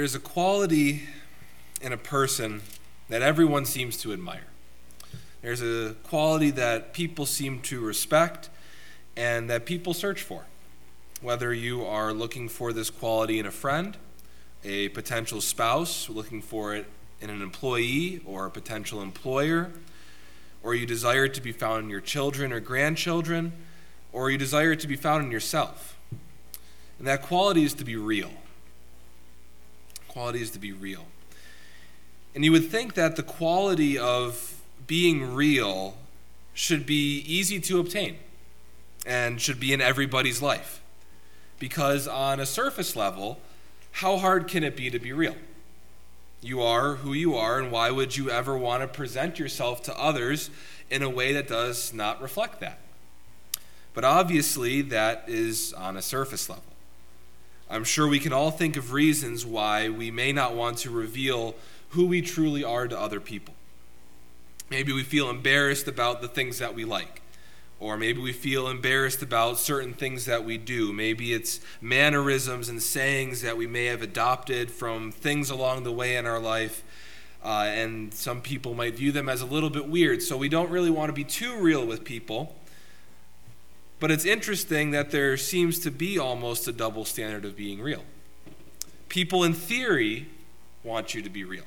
there's 0.00 0.14
a 0.14 0.18
quality 0.18 1.02
in 1.82 1.92
a 1.92 1.96
person 1.98 2.62
that 3.10 3.20
everyone 3.20 3.66
seems 3.66 3.98
to 3.98 4.14
admire. 4.14 4.46
There's 5.42 5.60
a 5.60 5.94
quality 6.04 6.50
that 6.52 6.94
people 6.94 7.26
seem 7.26 7.60
to 7.64 7.80
respect 7.80 8.48
and 9.14 9.50
that 9.50 9.66
people 9.66 9.92
search 9.92 10.22
for. 10.22 10.46
Whether 11.20 11.52
you 11.52 11.84
are 11.84 12.14
looking 12.14 12.48
for 12.48 12.72
this 12.72 12.88
quality 12.88 13.38
in 13.38 13.44
a 13.44 13.50
friend, 13.50 13.94
a 14.64 14.88
potential 14.88 15.42
spouse, 15.42 16.08
looking 16.08 16.40
for 16.40 16.74
it 16.74 16.86
in 17.20 17.28
an 17.28 17.42
employee 17.42 18.22
or 18.24 18.46
a 18.46 18.50
potential 18.50 19.02
employer, 19.02 19.70
or 20.62 20.74
you 20.74 20.86
desire 20.86 21.26
it 21.26 21.34
to 21.34 21.42
be 21.42 21.52
found 21.52 21.84
in 21.84 21.90
your 21.90 22.00
children 22.00 22.54
or 22.54 22.60
grandchildren, 22.60 23.52
or 24.14 24.30
you 24.30 24.38
desire 24.38 24.72
it 24.72 24.80
to 24.80 24.88
be 24.88 24.96
found 24.96 25.26
in 25.26 25.30
yourself. 25.30 25.98
And 26.98 27.06
that 27.06 27.20
quality 27.20 27.64
is 27.64 27.74
to 27.74 27.84
be 27.84 27.96
real. 27.96 28.30
Quality 30.10 30.42
is 30.42 30.50
to 30.50 30.58
be 30.58 30.72
real. 30.72 31.06
And 32.34 32.44
you 32.44 32.50
would 32.50 32.68
think 32.68 32.94
that 32.94 33.14
the 33.14 33.22
quality 33.22 33.96
of 33.96 34.60
being 34.88 35.34
real 35.34 35.94
should 36.52 36.84
be 36.84 37.18
easy 37.20 37.60
to 37.60 37.78
obtain 37.78 38.16
and 39.06 39.40
should 39.40 39.60
be 39.60 39.72
in 39.72 39.80
everybody's 39.80 40.42
life. 40.42 40.80
Because 41.60 42.08
on 42.08 42.40
a 42.40 42.46
surface 42.46 42.96
level, 42.96 43.38
how 43.92 44.16
hard 44.16 44.48
can 44.48 44.64
it 44.64 44.76
be 44.76 44.90
to 44.90 44.98
be 44.98 45.12
real? 45.12 45.36
You 46.42 46.60
are 46.60 46.96
who 46.96 47.12
you 47.12 47.36
are, 47.36 47.60
and 47.60 47.70
why 47.70 47.92
would 47.92 48.16
you 48.16 48.30
ever 48.30 48.58
want 48.58 48.82
to 48.82 48.88
present 48.88 49.38
yourself 49.38 49.80
to 49.84 49.96
others 49.96 50.50
in 50.90 51.04
a 51.04 51.08
way 51.08 51.32
that 51.34 51.46
does 51.46 51.94
not 51.94 52.20
reflect 52.20 52.58
that? 52.58 52.80
But 53.94 54.02
obviously, 54.02 54.82
that 54.82 55.24
is 55.28 55.72
on 55.72 55.96
a 55.96 56.02
surface 56.02 56.48
level. 56.48 56.64
I'm 57.70 57.84
sure 57.84 58.08
we 58.08 58.18
can 58.18 58.32
all 58.32 58.50
think 58.50 58.76
of 58.76 58.92
reasons 58.92 59.46
why 59.46 59.88
we 59.88 60.10
may 60.10 60.32
not 60.32 60.56
want 60.56 60.78
to 60.78 60.90
reveal 60.90 61.54
who 61.90 62.06
we 62.06 62.20
truly 62.20 62.64
are 62.64 62.88
to 62.88 62.98
other 62.98 63.20
people. 63.20 63.54
Maybe 64.70 64.92
we 64.92 65.04
feel 65.04 65.30
embarrassed 65.30 65.86
about 65.86 66.20
the 66.20 66.28
things 66.28 66.58
that 66.58 66.74
we 66.74 66.84
like. 66.84 67.22
Or 67.78 67.96
maybe 67.96 68.20
we 68.20 68.32
feel 68.32 68.68
embarrassed 68.68 69.22
about 69.22 69.58
certain 69.58 69.94
things 69.94 70.26
that 70.26 70.44
we 70.44 70.58
do. 70.58 70.92
Maybe 70.92 71.32
it's 71.32 71.60
mannerisms 71.80 72.68
and 72.68 72.82
sayings 72.82 73.40
that 73.42 73.56
we 73.56 73.66
may 73.66 73.86
have 73.86 74.02
adopted 74.02 74.70
from 74.70 75.12
things 75.12 75.48
along 75.48 75.84
the 75.84 75.92
way 75.92 76.16
in 76.16 76.26
our 76.26 76.40
life. 76.40 76.82
Uh, 77.42 77.66
and 77.68 78.12
some 78.12 78.42
people 78.42 78.74
might 78.74 78.96
view 78.96 79.12
them 79.12 79.28
as 79.28 79.40
a 79.40 79.46
little 79.46 79.70
bit 79.70 79.88
weird. 79.88 80.22
So 80.22 80.36
we 80.36 80.48
don't 80.48 80.70
really 80.70 80.90
want 80.90 81.08
to 81.08 81.14
be 81.14 81.24
too 81.24 81.56
real 81.56 81.86
with 81.86 82.04
people. 82.04 82.54
But 84.00 84.10
it's 84.10 84.24
interesting 84.24 84.90
that 84.92 85.10
there 85.10 85.36
seems 85.36 85.78
to 85.80 85.90
be 85.90 86.18
almost 86.18 86.66
a 86.66 86.72
double 86.72 87.04
standard 87.04 87.44
of 87.44 87.54
being 87.54 87.80
real. 87.80 88.02
People, 89.10 89.44
in 89.44 89.52
theory, 89.52 90.26
want 90.82 91.14
you 91.14 91.20
to 91.20 91.28
be 91.28 91.44
real. 91.44 91.64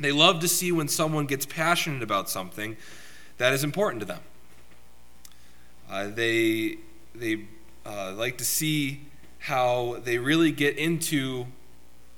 They 0.00 0.12
love 0.12 0.40
to 0.40 0.48
see 0.48 0.72
when 0.72 0.88
someone 0.88 1.26
gets 1.26 1.46
passionate 1.46 2.02
about 2.02 2.30
something 2.30 2.76
that 3.36 3.52
is 3.52 3.62
important 3.62 4.00
to 4.00 4.06
them. 4.06 4.20
Uh, 5.90 6.08
they 6.08 6.78
they 7.14 7.44
uh, 7.84 8.12
like 8.16 8.38
to 8.38 8.44
see 8.44 9.02
how 9.40 10.00
they 10.02 10.18
really 10.18 10.50
get 10.50 10.76
into 10.76 11.46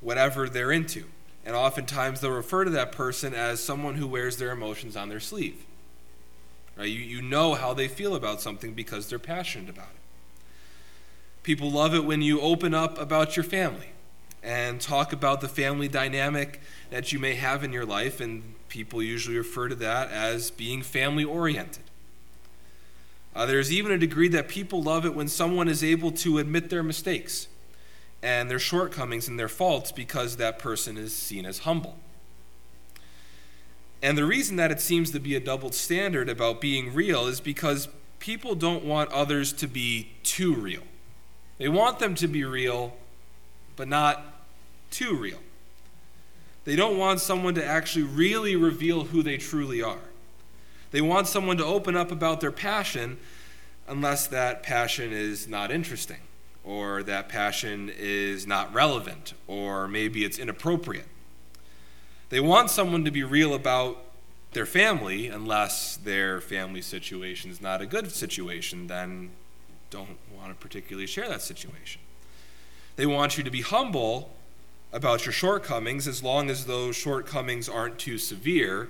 whatever 0.00 0.48
they're 0.48 0.70
into. 0.70 1.04
And 1.44 1.54
oftentimes 1.54 2.20
they'll 2.20 2.30
refer 2.30 2.64
to 2.64 2.70
that 2.70 2.92
person 2.92 3.34
as 3.34 3.62
someone 3.62 3.96
who 3.96 4.06
wears 4.06 4.36
their 4.36 4.52
emotions 4.52 4.96
on 4.96 5.08
their 5.08 5.20
sleeve. 5.20 5.64
Right? 6.76 6.88
You, 6.88 7.00
you 7.00 7.22
know 7.22 7.54
how 7.54 7.74
they 7.74 7.88
feel 7.88 8.14
about 8.14 8.40
something 8.40 8.74
because 8.74 9.08
they're 9.08 9.18
passionate 9.18 9.70
about 9.70 9.88
it. 9.88 10.00
People 11.42 11.70
love 11.70 11.94
it 11.94 12.04
when 12.04 12.22
you 12.22 12.40
open 12.40 12.74
up 12.74 13.00
about 13.00 13.36
your 13.36 13.44
family 13.44 13.90
and 14.42 14.80
talk 14.80 15.12
about 15.12 15.40
the 15.40 15.48
family 15.48 15.88
dynamic 15.88 16.60
that 16.90 17.12
you 17.12 17.18
may 17.18 17.34
have 17.34 17.64
in 17.64 17.72
your 17.72 17.84
life, 17.84 18.20
and 18.20 18.54
people 18.68 19.02
usually 19.02 19.36
refer 19.36 19.68
to 19.68 19.74
that 19.74 20.10
as 20.10 20.50
being 20.50 20.82
family 20.82 21.24
oriented. 21.24 21.82
Uh, 23.34 23.44
there's 23.44 23.72
even 23.72 23.92
a 23.92 23.98
degree 23.98 24.28
that 24.28 24.48
people 24.48 24.82
love 24.82 25.04
it 25.04 25.14
when 25.14 25.28
someone 25.28 25.68
is 25.68 25.84
able 25.84 26.10
to 26.10 26.38
admit 26.38 26.70
their 26.70 26.82
mistakes 26.82 27.48
and 28.22 28.50
their 28.50 28.58
shortcomings 28.58 29.28
and 29.28 29.38
their 29.38 29.48
faults 29.48 29.92
because 29.92 30.36
that 30.36 30.58
person 30.58 30.96
is 30.96 31.14
seen 31.14 31.44
as 31.44 31.58
humble. 31.60 31.96
And 34.06 34.16
the 34.16 34.24
reason 34.24 34.54
that 34.54 34.70
it 34.70 34.80
seems 34.80 35.10
to 35.10 35.18
be 35.18 35.34
a 35.34 35.40
double 35.40 35.72
standard 35.72 36.28
about 36.28 36.60
being 36.60 36.94
real 36.94 37.26
is 37.26 37.40
because 37.40 37.88
people 38.20 38.54
don't 38.54 38.84
want 38.84 39.10
others 39.10 39.52
to 39.54 39.66
be 39.66 40.12
too 40.22 40.54
real. 40.54 40.84
They 41.58 41.68
want 41.68 41.98
them 41.98 42.14
to 42.14 42.28
be 42.28 42.44
real, 42.44 42.96
but 43.74 43.88
not 43.88 44.22
too 44.92 45.16
real. 45.16 45.40
They 46.64 46.76
don't 46.76 46.96
want 46.96 47.18
someone 47.18 47.56
to 47.56 47.66
actually 47.66 48.04
really 48.04 48.54
reveal 48.54 49.06
who 49.06 49.24
they 49.24 49.38
truly 49.38 49.82
are. 49.82 49.98
They 50.92 51.00
want 51.00 51.26
someone 51.26 51.56
to 51.56 51.64
open 51.64 51.96
up 51.96 52.12
about 52.12 52.40
their 52.40 52.52
passion 52.52 53.18
unless 53.88 54.28
that 54.28 54.62
passion 54.62 55.12
is 55.12 55.48
not 55.48 55.72
interesting, 55.72 56.20
or 56.62 57.02
that 57.02 57.28
passion 57.28 57.90
is 57.98 58.46
not 58.46 58.72
relevant, 58.72 59.34
or 59.48 59.88
maybe 59.88 60.24
it's 60.24 60.38
inappropriate. 60.38 61.08
They 62.28 62.40
want 62.40 62.70
someone 62.70 63.04
to 63.04 63.10
be 63.10 63.22
real 63.22 63.54
about 63.54 63.98
their 64.52 64.66
family 64.66 65.28
unless 65.28 65.96
their 65.96 66.40
family 66.40 66.82
situation 66.82 67.50
is 67.50 67.60
not 67.60 67.80
a 67.80 67.86
good 67.86 68.10
situation, 68.10 68.86
then 68.86 69.30
don't 69.90 70.18
want 70.34 70.48
to 70.48 70.54
particularly 70.54 71.06
share 71.06 71.28
that 71.28 71.42
situation. 71.42 72.00
They 72.96 73.06
want 73.06 73.36
you 73.36 73.44
to 73.44 73.50
be 73.50 73.60
humble 73.60 74.34
about 74.92 75.26
your 75.26 75.32
shortcomings 75.32 76.08
as 76.08 76.22
long 76.22 76.48
as 76.48 76.66
those 76.66 76.96
shortcomings 76.96 77.68
aren't 77.68 77.98
too 77.98 78.18
severe 78.18 78.88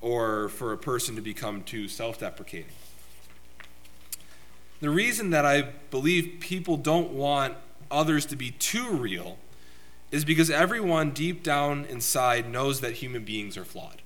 or 0.00 0.48
for 0.48 0.72
a 0.72 0.78
person 0.78 1.14
to 1.16 1.20
become 1.20 1.62
too 1.62 1.86
self 1.86 2.18
deprecating. 2.18 2.72
The 4.80 4.90
reason 4.90 5.30
that 5.30 5.44
I 5.44 5.62
believe 5.90 6.38
people 6.40 6.78
don't 6.78 7.10
want 7.10 7.54
others 7.90 8.24
to 8.26 8.36
be 8.36 8.52
too 8.52 8.88
real 8.90 9.36
is 10.10 10.24
because 10.24 10.50
everyone 10.50 11.10
deep 11.10 11.42
down 11.42 11.84
inside 11.84 12.50
knows 12.50 12.80
that 12.80 12.94
human 12.94 13.24
beings 13.24 13.56
are 13.56 13.64
flawed. 13.64 14.02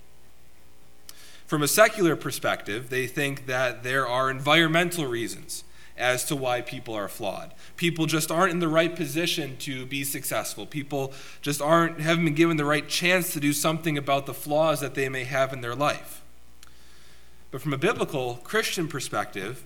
From 1.47 1.61
a 1.61 1.67
secular 1.67 2.15
perspective, 2.15 2.89
they 2.89 3.07
think 3.07 3.45
that 3.45 3.83
there 3.83 4.07
are 4.07 4.29
environmental 4.29 5.05
reasons 5.05 5.63
as 5.97 6.25
to 6.25 6.35
why 6.35 6.61
people 6.61 6.93
are 6.93 7.07
flawed. 7.07 7.53
People 7.77 8.05
just 8.05 8.31
aren't 8.31 8.51
in 8.51 8.59
the 8.59 8.67
right 8.67 8.95
position 8.95 9.55
to 9.57 9.85
be 9.85 10.03
successful. 10.03 10.65
People 10.65 11.13
just 11.41 11.61
aren't 11.61 12.01
haven't 12.01 12.25
been 12.25 12.33
given 12.33 12.57
the 12.57 12.65
right 12.65 12.87
chance 12.87 13.31
to 13.33 13.39
do 13.39 13.53
something 13.53 13.97
about 13.97 14.25
the 14.25 14.33
flaws 14.33 14.79
that 14.81 14.95
they 14.95 15.07
may 15.07 15.23
have 15.23 15.53
in 15.53 15.61
their 15.61 15.75
life. 15.75 16.21
But 17.51 17.61
from 17.61 17.73
a 17.73 17.77
biblical 17.77 18.41
Christian 18.43 18.87
perspective, 18.87 19.63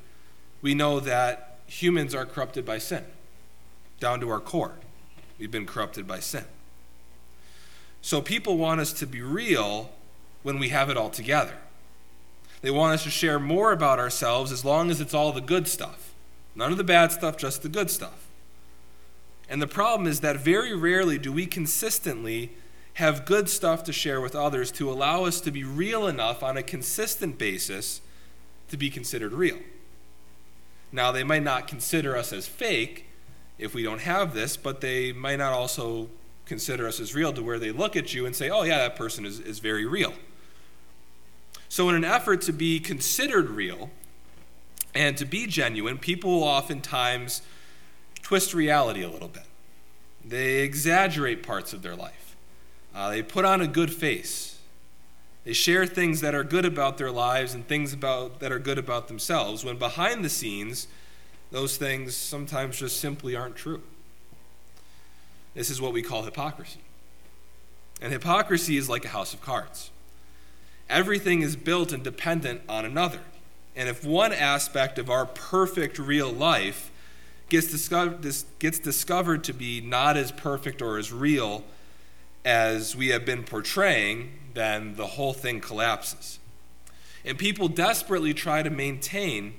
we 0.62 0.76
know 0.76 1.00
that 1.00 1.58
humans 1.66 2.14
are 2.14 2.26
corrupted 2.26 2.66
by 2.66 2.78
sin. 2.78 3.06
Down 4.00 4.20
to 4.20 4.30
our 4.30 4.40
core. 4.40 4.76
We've 5.40 5.50
been 5.50 5.66
corrupted 5.66 6.06
by 6.06 6.20
sin. 6.20 6.44
So 8.02 8.22
people 8.22 8.58
want 8.58 8.82
us 8.82 8.94
to 8.94 9.08
be 9.08 9.22
real 9.22 9.90
when 10.44 10.60
we 10.60 10.70
have 10.70 10.90
it 10.90 10.98
all 10.98 11.10
together. 11.10 11.56
They 12.62 12.72
want 12.72 12.94
us 12.94 13.04
to 13.04 13.10
share 13.10 13.40
more 13.40 13.72
about 13.72 14.00
ourselves 14.00 14.52
as 14.52 14.66
long 14.66 14.92
as 14.92 15.00
it's 15.00 15.14
all 15.14 15.32
the 15.32 15.42
good 15.42 15.68
stuff. 15.68 16.14
None 16.56 16.72
of 16.72 16.78
the 16.78 16.84
bad 16.84 17.12
stuff, 17.12 17.38
just 17.38 17.64
the 17.64 17.70
good 17.70 17.90
stuff. 17.90 18.28
And 19.50 19.62
the 19.62 19.68
problem 19.68 20.08
is 20.08 20.20
that 20.20 20.38
very 20.38 20.76
rarely 20.76 21.18
do 21.18 21.32
we 21.32 21.46
consistently 21.46 22.52
have 22.96 23.26
good 23.26 23.50
stuff 23.50 23.84
to 23.86 23.94
share 23.94 24.20
with 24.20 24.36
others 24.36 24.72
to 24.74 24.92
allow 24.92 25.24
us 25.24 25.40
to 25.42 25.52
be 25.52 25.64
real 25.64 26.06
enough 26.06 26.44
on 26.44 26.58
a 26.58 26.64
consistent 26.64 27.38
basis 27.38 28.02
to 28.68 28.78
be 28.78 28.90
considered 28.90 29.32
real. 29.32 29.58
Now, 30.92 31.12
they 31.12 31.24
might 31.24 31.44
not 31.44 31.68
consider 31.68 32.18
us 32.18 32.34
as 32.34 32.46
fake 32.46 33.06
if 33.60 33.74
we 33.74 33.84
don't 33.84 34.02
have 34.02 34.34
this, 34.34 34.58
but 34.58 34.82
they 34.82 35.12
might 35.12 35.38
not 35.38 35.54
also 35.54 36.10
consider 36.46 36.88
us 36.88 37.00
as 37.00 37.14
real 37.14 37.32
to 37.34 37.44
where 37.44 37.60
they 37.60 37.72
look 37.72 37.96
at 37.96 38.14
you 38.14 38.26
and 38.26 38.36
say, 38.36 38.50
oh, 38.50 38.64
yeah, 38.64 38.80
that 38.80 38.96
person 38.96 39.26
is, 39.26 39.40
is 39.40 39.60
very 39.60 39.86
real. 39.86 40.14
So, 41.68 41.88
in 41.90 41.96
an 41.96 42.04
effort 42.04 42.42
to 42.44 42.54
be 42.54 42.80
considered 42.80 43.50
real, 43.50 43.92
and 44.96 45.16
to 45.18 45.26
be 45.26 45.46
genuine, 45.46 46.00
people 46.00 46.32
will 46.32 46.44
oftentimes 46.44 47.42
twist 48.24 48.54
reality 48.54 49.04
a 49.04 49.10
little 49.10 49.28
bit. 49.28 49.44
They 50.26 50.60
exaggerate 50.60 51.44
parts 51.44 51.74
of 51.74 51.82
their 51.82 51.96
life. 51.96 52.36
Uh, 52.96 53.10
they 53.10 53.22
put 53.22 53.46
on 53.46 53.62
a 53.62 53.68
good 53.68 53.94
face. 53.94 54.60
They 55.44 55.54
share 55.54 55.86
things 55.86 56.22
that 56.22 56.36
are 56.36 56.44
good 56.44 56.66
about 56.66 56.98
their 56.98 57.12
lives 57.12 57.54
and 57.54 57.68
things 57.68 57.94
about, 57.94 58.40
that 58.40 58.52
are 58.52 58.60
good 58.60 58.78
about 58.78 59.08
themselves, 59.08 59.64
when 59.64 59.78
behind 59.78 60.26
the 60.26 60.30
scenes, 60.30 60.88
those 61.52 61.78
things 61.78 62.16
sometimes 62.16 62.78
just 62.78 63.00
simply 63.00 63.36
aren't 63.36 63.56
true. 63.56 63.82
This 65.56 65.70
is 65.70 65.82
what 65.82 65.94
we 65.94 66.02
call 66.02 66.24
hypocrisy. 66.24 66.80
And 68.02 68.14
hypocrisy 68.14 68.78
is 68.78 68.88
like 68.88 69.04
a 69.06 69.10
house 69.10 69.34
of 69.34 69.42
cards. 69.42 69.92
Everything 70.90 71.42
is 71.42 71.56
built 71.56 71.92
and 71.92 72.04
dependent 72.04 72.62
on 72.70 72.86
another. 72.86 73.20
And 73.76 73.90
if 73.90 74.04
one 74.04 74.34
aspect 74.34 74.98
of 74.98 75.10
our 75.10 75.26
perfect 75.26 76.00
real 76.00 76.32
life 76.32 76.92
gets 77.50 77.68
discovered, 77.68 78.26
gets 78.60 78.80
discovered 78.80 79.44
to 79.46 79.54
be 79.54 79.82
not 79.82 80.18
as 80.18 80.32
perfect 80.32 80.82
or 80.82 80.98
as 80.98 81.12
real 81.12 81.64
as 82.46 82.96
we 82.96 83.10
have 83.10 83.26
been 83.26 83.44
portraying, 83.44 84.32
then 84.54 84.96
the 84.96 85.08
whole 85.08 85.34
thing 85.34 85.60
collapses. 85.60 86.40
And 87.26 87.38
people 87.38 87.68
desperately 87.68 88.34
try 88.34 88.64
to 88.64 88.70
maintain 88.70 89.56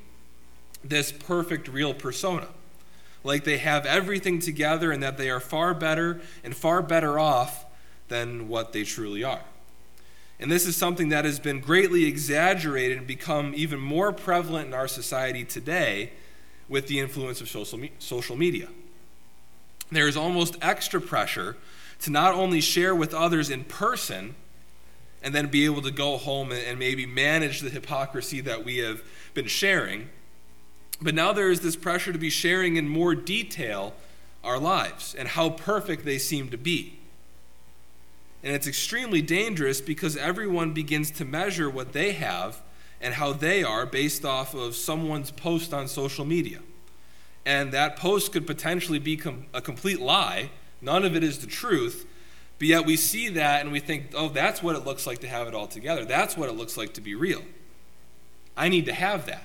this 0.82 1.12
perfect, 1.12 1.68
real 1.68 1.94
persona. 1.94 2.48
Like 3.22 3.44
they 3.44 3.58
have 3.58 3.84
everything 3.84 4.38
together 4.38 4.92
and 4.92 5.02
that 5.02 5.18
they 5.18 5.30
are 5.30 5.40
far 5.40 5.74
better 5.74 6.20
and 6.42 6.56
far 6.56 6.82
better 6.82 7.18
off 7.18 7.66
than 8.08 8.48
what 8.48 8.72
they 8.72 8.84
truly 8.84 9.22
are. 9.22 9.42
And 10.38 10.50
this 10.50 10.66
is 10.66 10.74
something 10.74 11.10
that 11.10 11.26
has 11.26 11.38
been 11.38 11.60
greatly 11.60 12.06
exaggerated 12.06 12.96
and 12.96 13.06
become 13.06 13.52
even 13.54 13.78
more 13.78 14.10
prevalent 14.10 14.68
in 14.68 14.74
our 14.74 14.88
society 14.88 15.44
today 15.44 16.12
with 16.66 16.86
the 16.86 16.98
influence 16.98 17.42
of 17.42 17.48
social, 17.48 17.78
me- 17.78 17.92
social 17.98 18.36
media. 18.36 18.68
There 19.92 20.08
is 20.08 20.16
almost 20.16 20.56
extra 20.62 21.00
pressure 21.00 21.56
to 22.00 22.10
not 22.10 22.34
only 22.34 22.62
share 22.62 22.94
with 22.94 23.12
others 23.12 23.50
in 23.50 23.64
person 23.64 24.34
and 25.22 25.34
then 25.34 25.48
be 25.48 25.66
able 25.66 25.82
to 25.82 25.90
go 25.90 26.16
home 26.16 26.52
and, 26.52 26.62
and 26.64 26.78
maybe 26.78 27.04
manage 27.04 27.60
the 27.60 27.68
hypocrisy 27.68 28.40
that 28.40 28.64
we 28.64 28.78
have 28.78 29.02
been 29.34 29.46
sharing, 29.46 30.08
but 31.00 31.14
now 31.14 31.32
there 31.32 31.50
is 31.50 31.60
this 31.60 31.76
pressure 31.76 32.12
to 32.12 32.18
be 32.18 32.30
sharing 32.30 32.76
in 32.76 32.88
more 32.88 33.14
detail 33.14 33.94
our 34.44 34.58
lives 34.58 35.14
and 35.14 35.28
how 35.28 35.50
perfect 35.50 36.04
they 36.04 36.18
seem 36.18 36.50
to 36.50 36.56
be. 36.58 36.98
And 38.42 38.54
it's 38.54 38.66
extremely 38.66 39.20
dangerous 39.20 39.80
because 39.80 40.16
everyone 40.16 40.72
begins 40.72 41.10
to 41.12 41.24
measure 41.24 41.68
what 41.68 41.92
they 41.92 42.12
have 42.12 42.62
and 43.00 43.14
how 43.14 43.32
they 43.32 43.62
are 43.62 43.86
based 43.86 44.24
off 44.24 44.54
of 44.54 44.74
someone's 44.74 45.30
post 45.30 45.74
on 45.74 45.88
social 45.88 46.24
media. 46.24 46.58
And 47.44 47.72
that 47.72 47.96
post 47.96 48.32
could 48.32 48.46
potentially 48.46 48.98
be 48.98 49.16
com- 49.16 49.46
a 49.52 49.60
complete 49.60 50.00
lie. 50.00 50.50
None 50.80 51.04
of 51.04 51.16
it 51.16 51.24
is 51.24 51.38
the 51.38 51.46
truth. 51.46 52.06
But 52.58 52.68
yet 52.68 52.84
we 52.84 52.96
see 52.96 53.28
that 53.30 53.62
and 53.62 53.72
we 53.72 53.80
think, 53.80 54.12
oh, 54.14 54.28
that's 54.28 54.62
what 54.62 54.76
it 54.76 54.84
looks 54.84 55.06
like 55.06 55.20
to 55.20 55.28
have 55.28 55.48
it 55.48 55.54
all 55.54 55.66
together. 55.66 56.04
That's 56.04 56.36
what 56.36 56.50
it 56.50 56.52
looks 56.52 56.76
like 56.76 56.94
to 56.94 57.00
be 57.00 57.14
real. 57.14 57.42
I 58.56 58.68
need 58.68 58.84
to 58.86 58.92
have 58.92 59.26
that. 59.26 59.44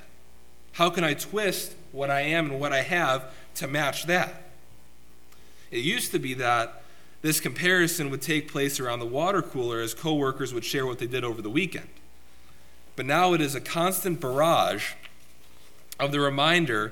How 0.75 0.89
can 0.89 1.06
I 1.06 1.13
twist 1.13 1.74
what 1.94 2.10
I 2.10 2.19
am 2.22 2.51
and 2.51 2.60
what 2.60 2.74
I 2.74 2.81
have 2.81 3.31
to 3.56 3.68
match 3.68 4.07
that? 4.07 4.44
It 5.72 5.86
used 5.86 6.12
to 6.12 6.19
be 6.19 6.33
that 6.33 6.83
this 7.22 7.39
comparison 7.39 8.10
would 8.10 8.22
take 8.22 8.51
place 8.51 8.77
around 8.77 9.00
the 9.00 9.06
water 9.06 9.42
cooler 9.42 9.80
as 9.80 9.94
coworkers 9.94 10.54
would 10.54 10.66
share 10.66 10.86
what 10.86 11.00
they 11.00 11.07
did 11.07 11.24
over 11.24 11.42
the 11.42 11.50
weekend. 11.50 11.88
But 12.98 13.06
now 13.06 13.31
it 13.31 13.39
is 13.39 13.56
a 13.56 13.62
constant 13.62 14.19
barrage 14.19 14.92
of 15.98 16.12
the 16.12 16.19
reminder 16.19 16.92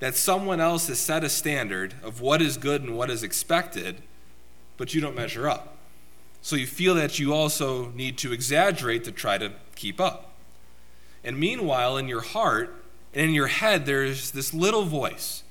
that 0.00 0.14
someone 0.14 0.58
else 0.58 0.88
has 0.88 0.98
set 0.98 1.22
a 1.22 1.28
standard 1.28 1.96
of 2.02 2.22
what 2.22 2.40
is 2.40 2.56
good 2.56 2.80
and 2.80 2.96
what 2.96 3.10
is 3.10 3.22
expected, 3.22 3.96
but 4.78 4.94
you 4.94 5.02
don't 5.02 5.14
measure 5.14 5.46
up. 5.46 5.76
So 6.40 6.56
you 6.56 6.66
feel 6.66 6.94
that 6.94 7.18
you 7.18 7.34
also 7.34 7.90
need 7.90 8.16
to 8.18 8.32
exaggerate 8.32 9.04
to 9.04 9.12
try 9.12 9.36
to 9.36 9.52
keep 9.74 10.00
up. 10.00 10.32
And 11.22 11.38
meanwhile, 11.38 11.98
in 11.98 12.08
your 12.08 12.22
heart 12.22 12.74
and 13.14 13.28
in 13.28 13.34
your 13.34 13.46
head, 13.46 13.86
there's 13.86 14.30
this 14.30 14.52
little 14.52 14.84
voice, 14.84 15.42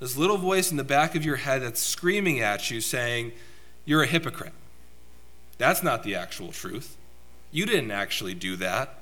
this 0.00 0.16
little 0.16 0.36
voice 0.36 0.70
in 0.70 0.76
the 0.76 0.84
back 0.84 1.14
of 1.14 1.24
your 1.24 1.36
head 1.36 1.62
that's 1.62 1.80
screaming 1.80 2.40
at 2.40 2.70
you, 2.70 2.80
saying, 2.80 3.32
you're 3.84 4.02
a 4.02 4.06
hypocrite. 4.06 4.52
That's 5.56 5.82
not 5.82 6.02
the 6.02 6.14
actual 6.14 6.52
truth. 6.52 6.96
You 7.50 7.66
didn't 7.66 7.90
actually 7.90 8.34
do 8.34 8.56
that. 8.56 8.94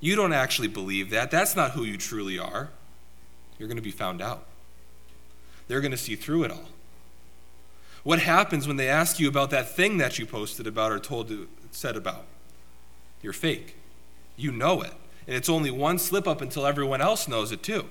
You 0.00 0.16
don't 0.16 0.32
actually 0.32 0.68
believe 0.68 1.10
that. 1.10 1.30
That's 1.30 1.54
not 1.54 1.72
who 1.72 1.84
you 1.84 1.96
truly 1.96 2.38
are. 2.38 2.70
You're 3.58 3.68
going 3.68 3.76
to 3.76 3.82
be 3.82 3.90
found 3.90 4.20
out. 4.20 4.46
They're 5.68 5.80
going 5.80 5.92
to 5.92 5.96
see 5.96 6.16
through 6.16 6.44
it 6.44 6.50
all. 6.50 6.68
What 8.02 8.18
happens 8.18 8.66
when 8.66 8.76
they 8.76 8.88
ask 8.88 9.18
you 9.18 9.28
about 9.28 9.50
that 9.50 9.74
thing 9.74 9.96
that 9.98 10.18
you 10.18 10.26
posted 10.26 10.66
about 10.66 10.92
or 10.92 10.98
told 10.98 11.28
to, 11.28 11.48
said 11.70 11.96
about? 11.96 12.24
You're 13.22 13.32
fake. 13.32 13.76
You 14.36 14.52
know 14.52 14.82
it. 14.82 14.92
And 15.26 15.36
it's 15.36 15.48
only 15.48 15.70
one 15.70 15.98
slip 15.98 16.28
up 16.28 16.40
until 16.40 16.66
everyone 16.66 17.00
else 17.00 17.28
knows 17.28 17.52
it 17.52 17.62
too. 17.62 17.86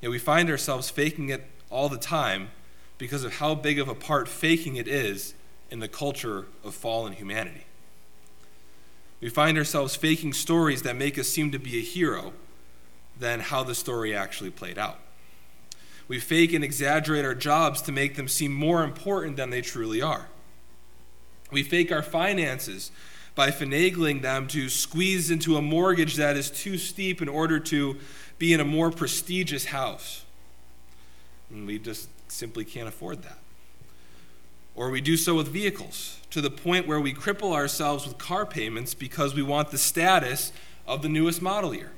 Yet 0.00 0.10
we 0.10 0.18
find 0.18 0.50
ourselves 0.50 0.90
faking 0.90 1.28
it 1.28 1.44
all 1.70 1.88
the 1.88 1.98
time 1.98 2.50
because 2.98 3.24
of 3.24 3.36
how 3.36 3.54
big 3.54 3.78
of 3.78 3.88
a 3.88 3.94
part 3.94 4.28
faking 4.28 4.76
it 4.76 4.88
is 4.88 5.34
in 5.70 5.80
the 5.80 5.88
culture 5.88 6.46
of 6.64 6.74
fallen 6.74 7.12
humanity. 7.12 7.66
We 9.20 9.28
find 9.28 9.56
ourselves 9.56 9.96
faking 9.96 10.34
stories 10.34 10.82
that 10.82 10.96
make 10.96 11.18
us 11.18 11.28
seem 11.28 11.50
to 11.52 11.58
be 11.58 11.78
a 11.78 11.82
hero 11.82 12.32
than 13.18 13.40
how 13.40 13.62
the 13.62 13.74
story 13.74 14.14
actually 14.14 14.50
played 14.50 14.78
out. 14.78 14.98
We 16.08 16.20
fake 16.20 16.52
and 16.52 16.62
exaggerate 16.62 17.24
our 17.24 17.34
jobs 17.34 17.82
to 17.82 17.92
make 17.92 18.14
them 18.14 18.28
seem 18.28 18.52
more 18.52 18.84
important 18.84 19.36
than 19.36 19.50
they 19.50 19.62
truly 19.62 20.02
are. 20.02 20.28
We 21.50 21.62
fake 21.62 21.90
our 21.90 22.02
finances 22.02 22.90
by 23.36 23.50
finagling 23.50 24.22
them 24.22 24.48
to 24.48 24.68
squeeze 24.68 25.30
into 25.30 25.56
a 25.56 25.62
mortgage 25.62 26.16
that 26.16 26.36
is 26.36 26.50
too 26.50 26.78
steep 26.78 27.22
in 27.22 27.28
order 27.28 27.60
to 27.60 27.96
be 28.38 28.52
in 28.52 28.60
a 28.60 28.64
more 28.64 28.90
prestigious 28.90 29.66
house. 29.66 30.24
And 31.50 31.66
we 31.66 31.78
just 31.78 32.08
simply 32.28 32.64
can't 32.64 32.88
afford 32.88 33.22
that. 33.22 33.38
Or 34.74 34.90
we 34.90 35.00
do 35.00 35.16
so 35.16 35.34
with 35.34 35.48
vehicles 35.48 36.18
to 36.30 36.40
the 36.40 36.50
point 36.50 36.88
where 36.88 37.00
we 37.00 37.14
cripple 37.14 37.52
ourselves 37.52 38.06
with 38.06 38.18
car 38.18 38.46
payments 38.46 38.94
because 38.94 39.34
we 39.34 39.42
want 39.42 39.70
the 39.70 39.78
status 39.78 40.50
of 40.86 41.02
the 41.02 41.08
newest 41.08 41.40
model 41.40 41.74
year. 41.74 41.92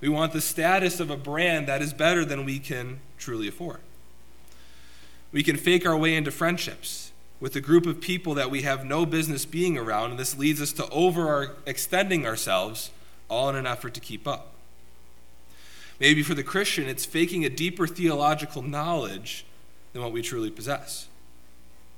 We 0.00 0.08
want 0.08 0.32
the 0.32 0.40
status 0.40 0.98
of 0.98 1.10
a 1.10 1.16
brand 1.16 1.68
that 1.68 1.82
is 1.82 1.92
better 1.92 2.24
than 2.24 2.44
we 2.44 2.58
can 2.58 3.00
truly 3.18 3.48
afford. 3.48 3.80
We 5.30 5.42
can 5.42 5.56
fake 5.56 5.86
our 5.86 5.96
way 5.96 6.14
into 6.16 6.30
friendships 6.30 7.11
with 7.42 7.56
a 7.56 7.60
group 7.60 7.86
of 7.86 8.00
people 8.00 8.34
that 8.34 8.52
we 8.52 8.62
have 8.62 8.84
no 8.84 9.04
business 9.04 9.44
being 9.44 9.76
around, 9.76 10.10
and 10.10 10.18
this 10.18 10.38
leads 10.38 10.62
us 10.62 10.70
to 10.70 10.88
over 10.90 11.56
extending 11.66 12.24
ourselves 12.24 12.92
all 13.28 13.50
in 13.50 13.56
an 13.56 13.66
effort 13.66 13.92
to 13.92 13.98
keep 13.98 14.28
up. 14.28 14.52
Maybe 15.98 16.22
for 16.22 16.34
the 16.34 16.44
Christian, 16.44 16.88
it's 16.88 17.04
faking 17.04 17.44
a 17.44 17.48
deeper 17.48 17.88
theological 17.88 18.62
knowledge 18.62 19.44
than 19.92 20.02
what 20.02 20.12
we 20.12 20.22
truly 20.22 20.52
possess, 20.52 21.08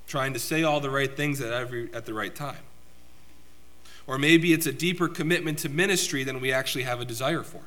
trying 0.08 0.32
to 0.32 0.38
say 0.38 0.62
all 0.62 0.81
the 0.81 0.88
right 0.88 1.14
things 1.14 1.43
at, 1.43 1.52
every, 1.52 1.93
at 1.93 2.06
the 2.06 2.14
right 2.14 2.35
time. 2.35 2.64
Or 4.06 4.17
maybe 4.17 4.55
it's 4.55 4.67
a 4.67 4.72
deeper 4.72 5.08
commitment 5.08 5.58
to 5.58 5.69
ministry 5.69 6.24
than 6.24 6.41
we 6.41 6.53
actually 6.53 6.84
have 6.84 7.03
a 7.03 7.05
desire 7.05 7.43
for. 7.43 7.65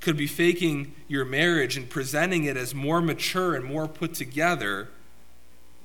Could 0.00 0.16
be 0.16 0.28
faking 0.28 0.94
your 1.08 1.24
marriage 1.24 1.76
and 1.76 1.90
presenting 1.90 2.44
it 2.44 2.56
as 2.56 2.72
more 2.72 3.02
mature 3.02 3.56
and 3.56 3.64
more 3.64 3.88
put 3.88 4.14
together 4.14 4.88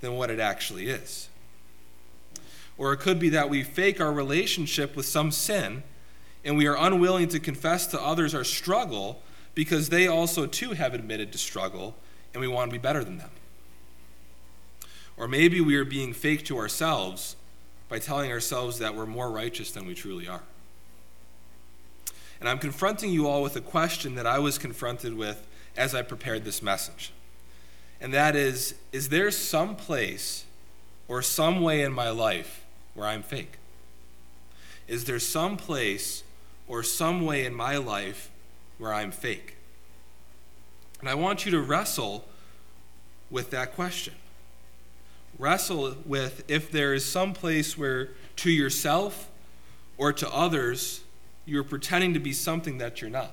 than 0.01 0.16
what 0.16 0.30
it 0.30 0.39
actually 0.39 0.88
is. 0.89 1.30
Or 2.77 2.94
it 2.94 2.98
could 2.98 3.20
be 3.20 3.30
that 3.30 3.50
we 3.50 3.63
fake 3.63 4.00
our 4.00 4.12
relationship 4.12 4.96
with 4.96 5.06
some 5.06 5.32
sin 5.32 5.84
and 6.46 6.58
we 6.58 6.68
are 6.68 6.77
unwilling 6.77 7.27
to 7.30 7.39
confess 7.39 7.88
to 7.88 8.01
others 8.01 8.36
our 8.36 8.44
struggle 8.44 9.22
because 9.56 9.89
they 9.89 10.08
also 10.08 10.46
too 10.46 10.72
have 10.72 10.94
admitted 10.94 11.32
to 11.32 11.38
struggle 11.38 11.96
and 12.34 12.42
we 12.42 12.48
want 12.48 12.70
to 12.70 12.72
be 12.72 12.82
better 12.82 13.04
than 13.04 13.18
them. 13.18 13.32
Or 15.18 15.27
maybe 15.27 15.60
we 15.60 15.75
are 15.75 15.86
being 15.86 16.13
fake 16.13 16.46
to 16.46 16.58
ourselves 16.58 17.36
by 17.89 17.98
telling 17.98 18.32
ourselves 18.32 18.77
that 18.80 18.96
we're 18.96 19.08
more 19.08 19.32
righteous 19.32 19.72
than 19.72 19.88
we 19.88 19.96
truly 19.96 20.27
are. 20.27 20.44
And 22.39 22.48
I'm 22.48 22.60
confronting 22.60 23.12
you 23.12 23.27
all 23.27 23.42
with 23.42 23.56
a 23.56 23.62
question 23.62 24.16
that 24.16 24.27
I 24.27 24.38
was 24.38 24.60
confronted 24.60 25.18
with 25.18 25.48
as 25.75 25.96
I 25.96 26.04
prepared 26.04 26.46
this 26.46 26.62
message. 26.62 27.12
And 28.00 28.13
that 28.13 28.36
is 28.36 28.75
Is 28.92 29.10
there 29.10 29.32
some 29.32 29.75
place 29.75 30.46
or 31.08 31.22
some 31.22 31.62
way 31.62 31.82
in 31.82 31.94
my 31.94 32.10
life 32.10 32.66
where 32.94 33.08
I'm 33.08 33.24
fake? 33.24 33.58
Is 34.88 35.06
there 35.06 35.20
some 35.20 35.58
place 35.58 36.24
or 36.68 36.84
some 36.84 37.25
way 37.25 37.46
in 37.46 37.54
my 37.54 37.77
life 37.77 38.30
where 38.77 38.94
I'm 38.94 39.12
fake? 39.12 39.56
And 41.00 41.10
I 41.10 41.16
want 41.16 41.46
you 41.46 41.51
to 41.51 41.62
wrestle 41.62 42.25
with 43.30 43.51
that 43.51 43.75
question. 43.75 44.16
Wrestle 45.38 45.96
with 46.06 46.44
if 46.48 46.72
there 46.72 46.94
is 46.94 47.06
some 47.06 47.34
place 47.34 47.77
where 47.77 48.10
to 48.38 48.50
yourself 48.50 49.30
or 49.98 50.13
to 50.13 50.30
others 50.32 51.01
you're 51.46 51.63
pretending 51.63 52.13
to 52.13 52.20
be 52.20 52.34
something 52.34 52.77
that 52.77 53.01
you're 53.01 53.10
not. 53.10 53.32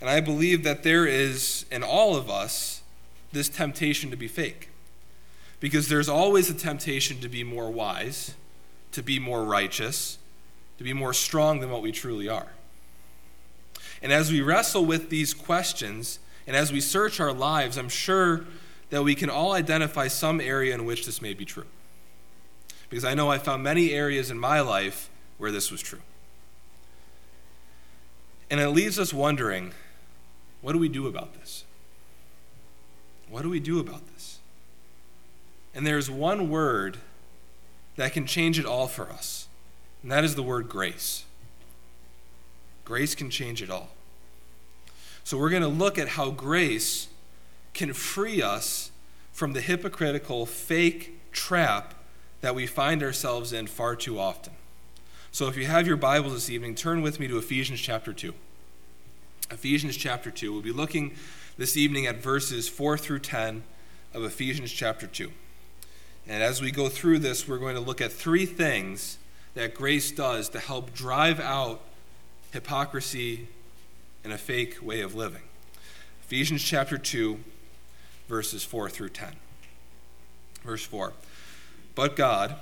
And 0.00 0.10
I 0.10 0.20
believe 0.20 0.62
that 0.64 0.82
there 0.82 1.06
is 1.06 1.64
in 1.70 1.82
all 1.82 2.16
of 2.16 2.30
us 2.30 2.82
this 3.32 3.48
temptation 3.48 4.10
to 4.10 4.16
be 4.16 4.28
fake. 4.28 4.70
Because 5.58 5.88
there's 5.88 6.08
always 6.08 6.50
a 6.50 6.54
temptation 6.54 7.20
to 7.20 7.28
be 7.28 7.42
more 7.42 7.70
wise, 7.70 8.34
to 8.92 9.02
be 9.02 9.18
more 9.18 9.44
righteous, 9.44 10.18
to 10.78 10.84
be 10.84 10.92
more 10.92 11.14
strong 11.14 11.60
than 11.60 11.70
what 11.70 11.82
we 11.82 11.92
truly 11.92 12.28
are. 12.28 12.52
And 14.02 14.12
as 14.12 14.30
we 14.30 14.42
wrestle 14.42 14.84
with 14.84 15.08
these 15.08 15.32
questions, 15.32 16.18
and 16.46 16.54
as 16.54 16.72
we 16.72 16.80
search 16.80 17.18
our 17.18 17.32
lives, 17.32 17.78
I'm 17.78 17.88
sure 17.88 18.44
that 18.90 19.02
we 19.02 19.14
can 19.14 19.30
all 19.30 19.52
identify 19.52 20.08
some 20.08 20.40
area 20.40 20.74
in 20.74 20.84
which 20.84 21.06
this 21.06 21.20
may 21.22 21.34
be 21.34 21.44
true. 21.44 21.66
Because 22.88 23.04
I 23.04 23.14
know 23.14 23.30
I 23.30 23.38
found 23.38 23.62
many 23.62 23.92
areas 23.92 24.30
in 24.30 24.38
my 24.38 24.60
life 24.60 25.08
where 25.38 25.50
this 25.50 25.70
was 25.70 25.80
true. 25.80 26.02
And 28.48 28.60
it 28.60 28.68
leaves 28.68 28.98
us 28.98 29.12
wondering 29.12 29.72
what 30.66 30.72
do 30.72 30.80
we 30.80 30.88
do 30.88 31.06
about 31.06 31.32
this? 31.34 31.62
What 33.30 33.42
do 33.42 33.48
we 33.48 33.60
do 33.60 33.78
about 33.78 34.04
this? 34.12 34.40
And 35.76 35.86
there's 35.86 36.10
one 36.10 36.50
word 36.50 36.96
that 37.94 38.12
can 38.12 38.26
change 38.26 38.58
it 38.58 38.66
all 38.66 38.88
for 38.88 39.08
us, 39.08 39.46
and 40.02 40.10
that 40.10 40.24
is 40.24 40.34
the 40.34 40.42
word 40.42 40.68
grace. 40.68 41.24
Grace 42.84 43.14
can 43.14 43.30
change 43.30 43.62
it 43.62 43.70
all. 43.70 43.90
So 45.22 45.38
we're 45.38 45.50
going 45.50 45.62
to 45.62 45.68
look 45.68 46.00
at 46.00 46.08
how 46.08 46.30
grace 46.30 47.06
can 47.72 47.92
free 47.92 48.42
us 48.42 48.90
from 49.32 49.52
the 49.52 49.60
hypocritical, 49.60 50.46
fake 50.46 51.30
trap 51.30 51.94
that 52.40 52.56
we 52.56 52.66
find 52.66 53.04
ourselves 53.04 53.52
in 53.52 53.68
far 53.68 53.94
too 53.94 54.18
often. 54.18 54.54
So 55.30 55.46
if 55.46 55.56
you 55.56 55.66
have 55.66 55.86
your 55.86 55.96
Bibles 55.96 56.32
this 56.32 56.50
evening, 56.50 56.74
turn 56.74 57.02
with 57.02 57.20
me 57.20 57.28
to 57.28 57.38
Ephesians 57.38 57.80
chapter 57.80 58.12
2. 58.12 58.34
Ephesians 59.50 59.96
chapter 59.96 60.30
2. 60.30 60.52
We'll 60.52 60.62
be 60.62 60.72
looking 60.72 61.14
this 61.56 61.76
evening 61.76 62.06
at 62.06 62.16
verses 62.16 62.68
4 62.68 62.98
through 62.98 63.20
10 63.20 63.62
of 64.12 64.24
Ephesians 64.24 64.72
chapter 64.72 65.06
2. 65.06 65.30
And 66.26 66.42
as 66.42 66.60
we 66.60 66.72
go 66.72 66.88
through 66.88 67.20
this, 67.20 67.46
we're 67.46 67.58
going 67.58 67.76
to 67.76 67.80
look 67.80 68.00
at 68.00 68.12
three 68.12 68.46
things 68.46 69.18
that 69.54 69.74
grace 69.74 70.10
does 70.10 70.48
to 70.50 70.58
help 70.58 70.92
drive 70.92 71.38
out 71.38 71.80
hypocrisy 72.52 73.46
and 74.24 74.32
a 74.32 74.38
fake 74.38 74.78
way 74.82 75.00
of 75.00 75.14
living. 75.14 75.42
Ephesians 76.24 76.62
chapter 76.64 76.98
2, 76.98 77.38
verses 78.28 78.64
4 78.64 78.90
through 78.90 79.10
10. 79.10 79.34
Verse 80.64 80.84
4 80.84 81.12
But 81.94 82.16
God, 82.16 82.56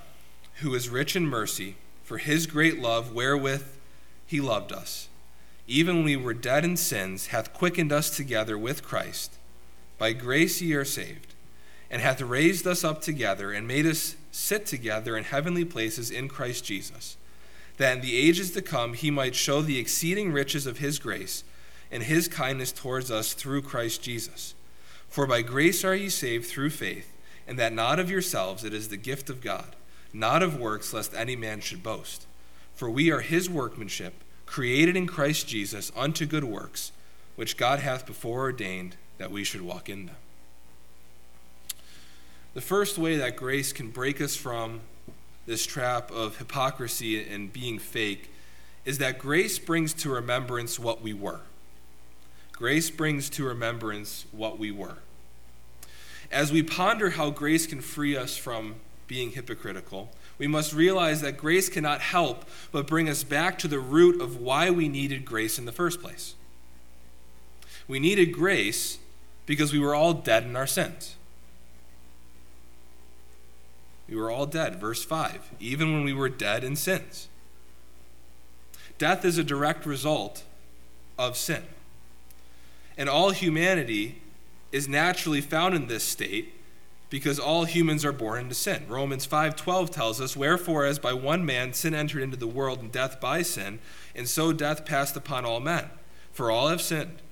who 0.56 0.74
is 0.74 0.90
rich 0.90 1.16
in 1.16 1.26
mercy, 1.26 1.76
for 2.02 2.18
his 2.18 2.46
great 2.46 2.78
love 2.78 3.14
wherewith 3.14 3.64
he 4.26 4.42
loved 4.42 4.70
us, 4.70 5.08
even 5.66 5.96
when 5.96 6.04
we 6.04 6.16
were 6.16 6.34
dead 6.34 6.64
in 6.64 6.76
sins, 6.76 7.28
hath 7.28 7.54
quickened 7.54 7.92
us 7.92 8.14
together 8.14 8.58
with 8.58 8.84
Christ. 8.84 9.38
By 9.98 10.12
grace 10.12 10.60
ye 10.60 10.74
are 10.74 10.84
saved, 10.84 11.34
and 11.90 12.02
hath 12.02 12.20
raised 12.20 12.66
us 12.66 12.84
up 12.84 13.00
together, 13.00 13.52
and 13.52 13.66
made 13.66 13.86
us 13.86 14.16
sit 14.30 14.66
together 14.66 15.16
in 15.16 15.24
heavenly 15.24 15.64
places 15.64 16.10
in 16.10 16.28
Christ 16.28 16.64
Jesus, 16.64 17.16
that 17.76 17.96
in 17.96 18.02
the 18.02 18.16
ages 18.16 18.50
to 18.52 18.62
come 18.62 18.94
he 18.94 19.10
might 19.10 19.34
show 19.34 19.62
the 19.62 19.78
exceeding 19.78 20.32
riches 20.32 20.66
of 20.66 20.78
his 20.78 20.98
grace 20.98 21.44
and 21.90 22.02
his 22.02 22.26
kindness 22.28 22.72
towards 22.72 23.10
us 23.10 23.34
through 23.34 23.62
Christ 23.62 24.02
Jesus. 24.02 24.54
For 25.08 25.26
by 25.26 25.42
grace 25.42 25.84
are 25.84 25.94
ye 25.94 26.08
saved 26.08 26.46
through 26.46 26.70
faith, 26.70 27.12
and 27.46 27.58
that 27.58 27.72
not 27.72 28.00
of 28.00 28.10
yourselves, 28.10 28.64
it 28.64 28.74
is 28.74 28.88
the 28.88 28.96
gift 28.96 29.30
of 29.30 29.40
God, 29.40 29.76
not 30.12 30.42
of 30.42 30.58
works, 30.58 30.92
lest 30.92 31.14
any 31.14 31.36
man 31.36 31.60
should 31.60 31.84
boast. 31.84 32.26
For 32.74 32.90
we 32.90 33.12
are 33.12 33.20
his 33.20 33.48
workmanship, 33.48 34.23
created 34.46 34.96
in 34.96 35.06
Christ 35.06 35.48
Jesus 35.48 35.90
unto 35.96 36.26
good 36.26 36.44
works, 36.44 36.92
which 37.36 37.56
God 37.56 37.80
hath 37.80 38.06
before 38.06 38.40
ordained 38.40 38.96
that 39.18 39.30
we 39.30 39.44
should 39.44 39.62
walk 39.62 39.88
in 39.88 40.06
them. 40.06 40.16
The 42.54 42.60
first 42.60 42.98
way 42.98 43.16
that 43.16 43.36
grace 43.36 43.72
can 43.72 43.90
break 43.90 44.20
us 44.20 44.36
from 44.36 44.80
this 45.46 45.66
trap 45.66 46.10
of 46.10 46.38
hypocrisy 46.38 47.26
and 47.28 47.52
being 47.52 47.78
fake 47.78 48.30
is 48.84 48.98
that 48.98 49.18
grace 49.18 49.58
brings 49.58 49.92
to 49.94 50.10
remembrance 50.10 50.78
what 50.78 51.02
we 51.02 51.12
were. 51.12 51.40
Grace 52.52 52.90
brings 52.90 53.28
to 53.30 53.44
remembrance 53.44 54.26
what 54.30 54.58
we 54.58 54.70
were. 54.70 54.98
As 56.30 56.52
we 56.52 56.62
ponder 56.62 57.10
how 57.10 57.30
grace 57.30 57.66
can 57.66 57.80
free 57.80 58.16
us 58.16 58.36
from 58.36 58.76
being 59.06 59.32
hypocritical, 59.32 60.10
we 60.38 60.46
must 60.46 60.72
realize 60.72 61.20
that 61.20 61.36
grace 61.36 61.68
cannot 61.68 62.00
help 62.00 62.44
but 62.72 62.86
bring 62.86 63.08
us 63.08 63.22
back 63.22 63.58
to 63.58 63.68
the 63.68 63.78
root 63.78 64.20
of 64.20 64.40
why 64.40 64.70
we 64.70 64.88
needed 64.88 65.24
grace 65.24 65.58
in 65.58 65.64
the 65.64 65.72
first 65.72 66.00
place. 66.00 66.34
We 67.86 67.98
needed 68.00 68.32
grace 68.32 68.98
because 69.46 69.72
we 69.72 69.78
were 69.78 69.94
all 69.94 70.14
dead 70.14 70.44
in 70.44 70.56
our 70.56 70.66
sins. 70.66 71.16
We 74.08 74.16
were 74.16 74.30
all 74.30 74.46
dead, 74.46 74.80
verse 74.80 75.04
5, 75.04 75.52
even 75.60 75.92
when 75.92 76.04
we 76.04 76.12
were 76.12 76.28
dead 76.28 76.64
in 76.64 76.76
sins. 76.76 77.28
Death 78.98 79.24
is 79.24 79.38
a 79.38 79.44
direct 79.44 79.86
result 79.86 80.44
of 81.18 81.36
sin. 81.36 81.62
And 82.96 83.08
all 83.08 83.30
humanity 83.30 84.20
is 84.72 84.88
naturally 84.88 85.40
found 85.40 85.74
in 85.74 85.86
this 85.86 86.04
state 86.04 86.52
because 87.10 87.38
all 87.38 87.64
humans 87.64 88.04
are 88.04 88.12
born 88.12 88.40
into 88.40 88.54
sin. 88.54 88.86
Romans 88.88 89.26
5:12 89.26 89.90
tells 89.90 90.20
us, 90.20 90.36
"Wherefore 90.36 90.84
as 90.84 90.98
by 90.98 91.12
one 91.12 91.44
man 91.44 91.72
sin 91.72 91.94
entered 91.94 92.22
into 92.22 92.36
the 92.36 92.46
world 92.46 92.80
and 92.80 92.90
death 92.90 93.20
by 93.20 93.42
sin, 93.42 93.78
and 94.14 94.28
so 94.28 94.52
death 94.52 94.84
passed 94.84 95.16
upon 95.16 95.44
all 95.44 95.60
men, 95.60 95.90
for 96.32 96.50
all 96.50 96.68
have 96.68 96.82
sinned." 96.82 97.22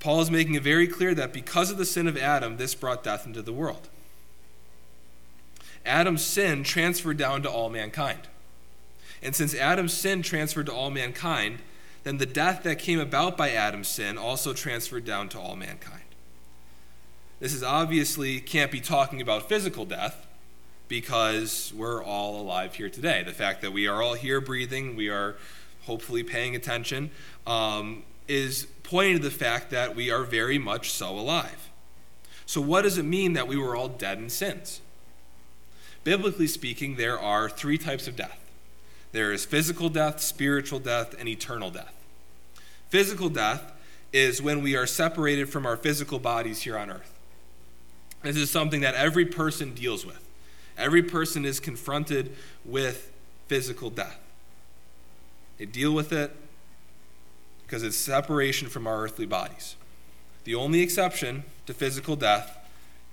Paul 0.00 0.20
is 0.20 0.30
making 0.30 0.54
it 0.54 0.62
very 0.62 0.86
clear 0.86 1.14
that 1.14 1.32
because 1.32 1.70
of 1.70 1.78
the 1.78 1.84
sin 1.84 2.06
of 2.06 2.16
Adam, 2.16 2.56
this 2.56 2.74
brought 2.74 3.02
death 3.02 3.26
into 3.26 3.42
the 3.42 3.52
world. 3.52 3.88
Adam's 5.84 6.24
sin 6.24 6.64
transferred 6.64 7.16
down 7.16 7.42
to 7.42 7.50
all 7.50 7.70
mankind. 7.70 8.28
And 9.22 9.34
since 9.34 9.54
Adam's 9.54 9.94
sin 9.94 10.22
transferred 10.22 10.66
to 10.66 10.74
all 10.74 10.90
mankind, 10.90 11.60
then 12.04 12.18
the 12.18 12.26
death 12.26 12.62
that 12.64 12.78
came 12.78 13.00
about 13.00 13.36
by 13.36 13.50
Adam's 13.50 13.88
sin 13.88 14.18
also 14.18 14.52
transferred 14.52 15.04
down 15.04 15.28
to 15.30 15.38
all 15.38 15.56
mankind. 15.56 16.05
This 17.38 17.52
is 17.52 17.62
obviously 17.62 18.40
can't 18.40 18.70
be 18.70 18.80
talking 18.80 19.20
about 19.20 19.48
physical 19.48 19.84
death 19.84 20.26
because 20.88 21.72
we're 21.76 22.02
all 22.02 22.40
alive 22.40 22.74
here 22.76 22.88
today. 22.88 23.22
The 23.22 23.32
fact 23.32 23.60
that 23.60 23.72
we 23.72 23.86
are 23.86 24.02
all 24.02 24.14
here 24.14 24.40
breathing, 24.40 24.96
we 24.96 25.10
are 25.10 25.36
hopefully 25.82 26.22
paying 26.22 26.56
attention, 26.56 27.10
um, 27.46 28.04
is 28.26 28.66
pointing 28.82 29.18
to 29.18 29.22
the 29.22 29.30
fact 29.30 29.70
that 29.70 29.94
we 29.94 30.10
are 30.10 30.22
very 30.22 30.58
much 30.58 30.90
so 30.90 31.10
alive. 31.10 31.68
So, 32.46 32.60
what 32.60 32.82
does 32.82 32.96
it 32.96 33.04
mean 33.04 33.34
that 33.34 33.46
we 33.46 33.56
were 33.56 33.76
all 33.76 33.88
dead 33.88 34.18
in 34.18 34.30
sins? 34.30 34.80
Biblically 36.04 36.46
speaking, 36.46 36.96
there 36.96 37.18
are 37.18 37.50
three 37.50 37.78
types 37.78 38.08
of 38.08 38.16
death 38.16 38.40
there 39.12 39.32
is 39.32 39.44
physical 39.44 39.88
death, 39.88 40.20
spiritual 40.20 40.78
death, 40.78 41.14
and 41.18 41.28
eternal 41.28 41.70
death. 41.70 41.94
Physical 42.90 43.28
death 43.28 43.72
is 44.12 44.42
when 44.42 44.62
we 44.62 44.76
are 44.76 44.86
separated 44.86 45.48
from 45.48 45.64
our 45.64 45.76
physical 45.76 46.18
bodies 46.18 46.62
here 46.62 46.76
on 46.76 46.90
earth. 46.90 47.15
This 48.26 48.36
is 48.36 48.50
something 48.50 48.80
that 48.80 48.94
every 48.94 49.24
person 49.24 49.74
deals 49.74 50.04
with. 50.04 50.26
Every 50.76 51.02
person 51.02 51.44
is 51.44 51.60
confronted 51.60 52.34
with 52.64 53.12
physical 53.46 53.88
death. 53.88 54.18
They 55.58 55.64
deal 55.64 55.92
with 55.92 56.12
it 56.12 56.34
because 57.62 57.82
it's 57.82 57.96
separation 57.96 58.68
from 58.68 58.86
our 58.86 59.02
earthly 59.02 59.26
bodies. 59.26 59.76
The 60.44 60.54
only 60.54 60.80
exception 60.80 61.44
to 61.66 61.74
physical 61.74 62.16
death 62.16 62.58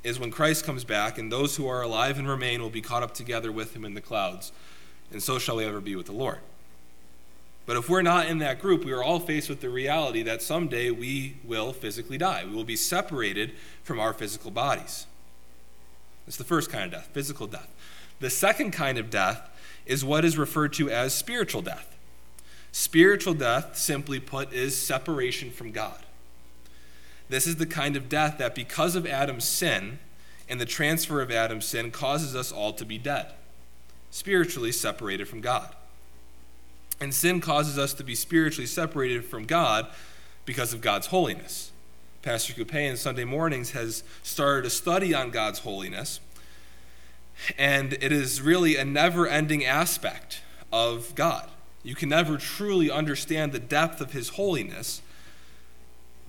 is 0.03 0.19
when 0.19 0.31
Christ 0.31 0.65
comes 0.65 0.83
back, 0.83 1.17
and 1.17 1.31
those 1.31 1.55
who 1.55 1.67
are 1.67 1.81
alive 1.81 2.19
and 2.19 2.27
remain 2.27 2.61
will 2.61 2.69
be 2.69 2.81
caught 2.81 3.03
up 3.03 3.13
together 3.13 3.51
with 3.51 3.75
him 3.75 3.85
in 3.85 3.93
the 3.93 4.01
clouds, 4.01 4.51
and 5.11 5.23
so 5.23 5.39
shall 5.39 5.55
we 5.55 5.65
ever 5.65 5.79
be 5.79 5.95
with 5.95 6.07
the 6.07 6.11
Lord. 6.11 6.39
But 7.65 7.77
if 7.77 7.89
we're 7.89 8.01
not 8.01 8.27
in 8.27 8.39
that 8.39 8.59
group, 8.59 8.83
we 8.83 8.91
are 8.91 9.03
all 9.03 9.19
faced 9.19 9.49
with 9.49 9.61
the 9.61 9.69
reality 9.69 10.21
that 10.23 10.41
someday 10.41 10.91
we 10.91 11.37
will 11.43 11.71
physically 11.71 12.17
die. 12.17 12.43
We 12.45 12.53
will 12.53 12.65
be 12.65 12.75
separated 12.75 13.53
from 13.83 13.99
our 13.99 14.13
physical 14.13 14.51
bodies. 14.51 15.07
That's 16.25 16.37
the 16.37 16.43
first 16.43 16.69
kind 16.69 16.85
of 16.85 16.91
death, 16.91 17.09
physical 17.13 17.47
death. 17.47 17.69
The 18.19 18.29
second 18.29 18.71
kind 18.71 18.97
of 18.97 19.09
death 19.09 19.49
is 19.85 20.03
what 20.03 20.25
is 20.25 20.37
referred 20.37 20.73
to 20.73 20.89
as 20.89 21.13
spiritual 21.13 21.61
death. 21.61 21.95
Spiritual 22.71 23.33
death, 23.33 23.77
simply 23.77 24.19
put, 24.19 24.51
is 24.51 24.75
separation 24.75 25.51
from 25.51 25.71
God. 25.71 25.99
This 27.29 27.47
is 27.47 27.57
the 27.57 27.65
kind 27.65 27.95
of 27.95 28.09
death 28.09 28.37
that, 28.39 28.55
because 28.55 28.95
of 28.95 29.05
Adam's 29.05 29.45
sin 29.45 29.99
and 30.49 30.59
the 30.59 30.65
transfer 30.65 31.21
of 31.21 31.31
Adam's 31.31 31.65
sin, 31.65 31.91
causes 31.91 32.35
us 32.35 32.51
all 32.51 32.73
to 32.73 32.85
be 32.85 32.97
dead, 32.97 33.33
spiritually 34.11 34.71
separated 34.71 35.27
from 35.27 35.39
God. 35.39 35.73
And 36.99 37.13
sin 37.13 37.41
causes 37.41 37.77
us 37.77 37.93
to 37.95 38.03
be 38.03 38.15
spiritually 38.15 38.67
separated 38.67 39.25
from 39.25 39.45
God 39.45 39.87
because 40.45 40.73
of 40.73 40.81
God's 40.81 41.07
holiness. 41.07 41.71
Pastor 42.21 42.53
Coupe 42.53 42.75
in 42.75 42.95
Sunday 42.95 43.25
mornings 43.25 43.71
has 43.71 44.03
started 44.23 44.65
a 44.65 44.69
study 44.69 45.13
on 45.13 45.29
God's 45.29 45.59
holiness, 45.59 46.21
and 47.57 47.93
it 47.93 48.13
is 48.13 48.41
really 48.41 48.77
a 48.77 48.85
never 48.85 49.27
ending 49.27 49.65
aspect 49.65 50.41
of 50.71 51.13
God. 51.15 51.49
You 51.83 51.95
can 51.95 52.07
never 52.07 52.37
truly 52.37 52.89
understand 52.89 53.51
the 53.51 53.59
depth 53.59 53.99
of 53.99 54.13
His 54.13 54.29
holiness, 54.29 55.01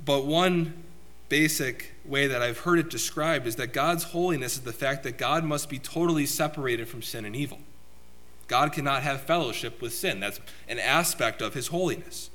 but 0.04 0.26
one 0.26 0.82
basic 1.28 1.92
way 2.04 2.26
that 2.26 2.42
I've 2.42 2.58
heard 2.58 2.80
it 2.80 2.90
described 2.90 3.46
is 3.46 3.56
that 3.56 3.72
God's 3.72 4.04
holiness 4.04 4.54
is 4.54 4.62
the 4.62 4.72
fact 4.72 5.04
that 5.04 5.16
God 5.16 5.44
must 5.44 5.68
be 5.68 5.78
totally 5.78 6.26
separated 6.26 6.88
from 6.88 7.02
sin 7.02 7.24
and 7.24 7.36
evil. 7.36 7.60
God 8.46 8.72
cannot 8.72 9.02
have 9.02 9.22
fellowship 9.22 9.80
with 9.80 9.94
sin. 9.94 10.20
That's 10.20 10.40
an 10.68 10.78
aspect 10.78 11.40
of 11.42 11.54
his 11.54 11.68
holiness. 11.68 12.30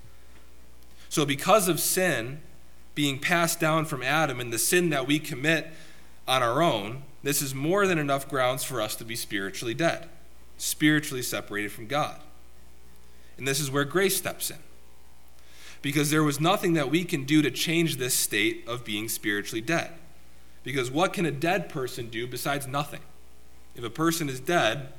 So, 1.09 1.25
because 1.25 1.67
of 1.67 1.79
sin 1.79 2.41
being 2.95 3.19
passed 3.19 3.59
down 3.59 3.85
from 3.85 4.03
Adam 4.03 4.39
and 4.39 4.51
the 4.51 4.59
sin 4.59 4.89
that 4.89 5.07
we 5.07 5.19
commit 5.19 5.67
on 6.27 6.43
our 6.43 6.61
own, 6.61 7.03
this 7.23 7.41
is 7.41 7.53
more 7.55 7.87
than 7.87 7.97
enough 7.97 8.27
grounds 8.27 8.63
for 8.63 8.81
us 8.81 8.95
to 8.97 9.05
be 9.05 9.15
spiritually 9.15 9.73
dead, 9.73 10.07
spiritually 10.57 11.21
separated 11.21 11.71
from 11.71 11.87
God. 11.87 12.19
And 13.37 13.47
this 13.47 13.59
is 13.59 13.71
where 13.71 13.85
grace 13.85 14.17
steps 14.17 14.51
in. 14.51 14.57
because 15.81 16.09
there 16.09 16.23
was 16.23 16.39
nothing 16.39 16.73
that 16.73 16.91
we 16.91 17.03
can 17.03 17.23
do 17.23 17.41
to 17.41 17.51
change 17.51 17.97
this 17.97 18.13
state 18.13 18.63
of 18.67 18.83
being 18.83 19.07
spiritually 19.07 19.61
dead. 19.61 19.91
Because 20.63 20.91
what 20.91 21.13
can 21.13 21.25
a 21.25 21.31
dead 21.31 21.69
person 21.69 22.09
do 22.09 22.27
besides 22.27 22.67
nothing? 22.67 22.99
If 23.75 23.83
a 23.83 23.89
person 23.89 24.27
is 24.27 24.39
dead, 24.39 24.89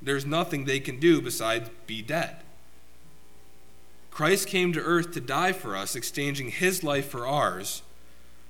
there's 0.00 0.26
nothing 0.26 0.64
they 0.64 0.80
can 0.80 0.98
do 1.00 1.20
besides 1.20 1.70
be 1.86 2.02
dead. 2.02 2.36
Christ 4.10 4.48
came 4.48 4.72
to 4.72 4.80
earth 4.80 5.12
to 5.12 5.20
die 5.20 5.52
for 5.52 5.76
us, 5.76 5.94
exchanging 5.94 6.50
his 6.50 6.82
life 6.82 7.08
for 7.08 7.26
ours, 7.26 7.82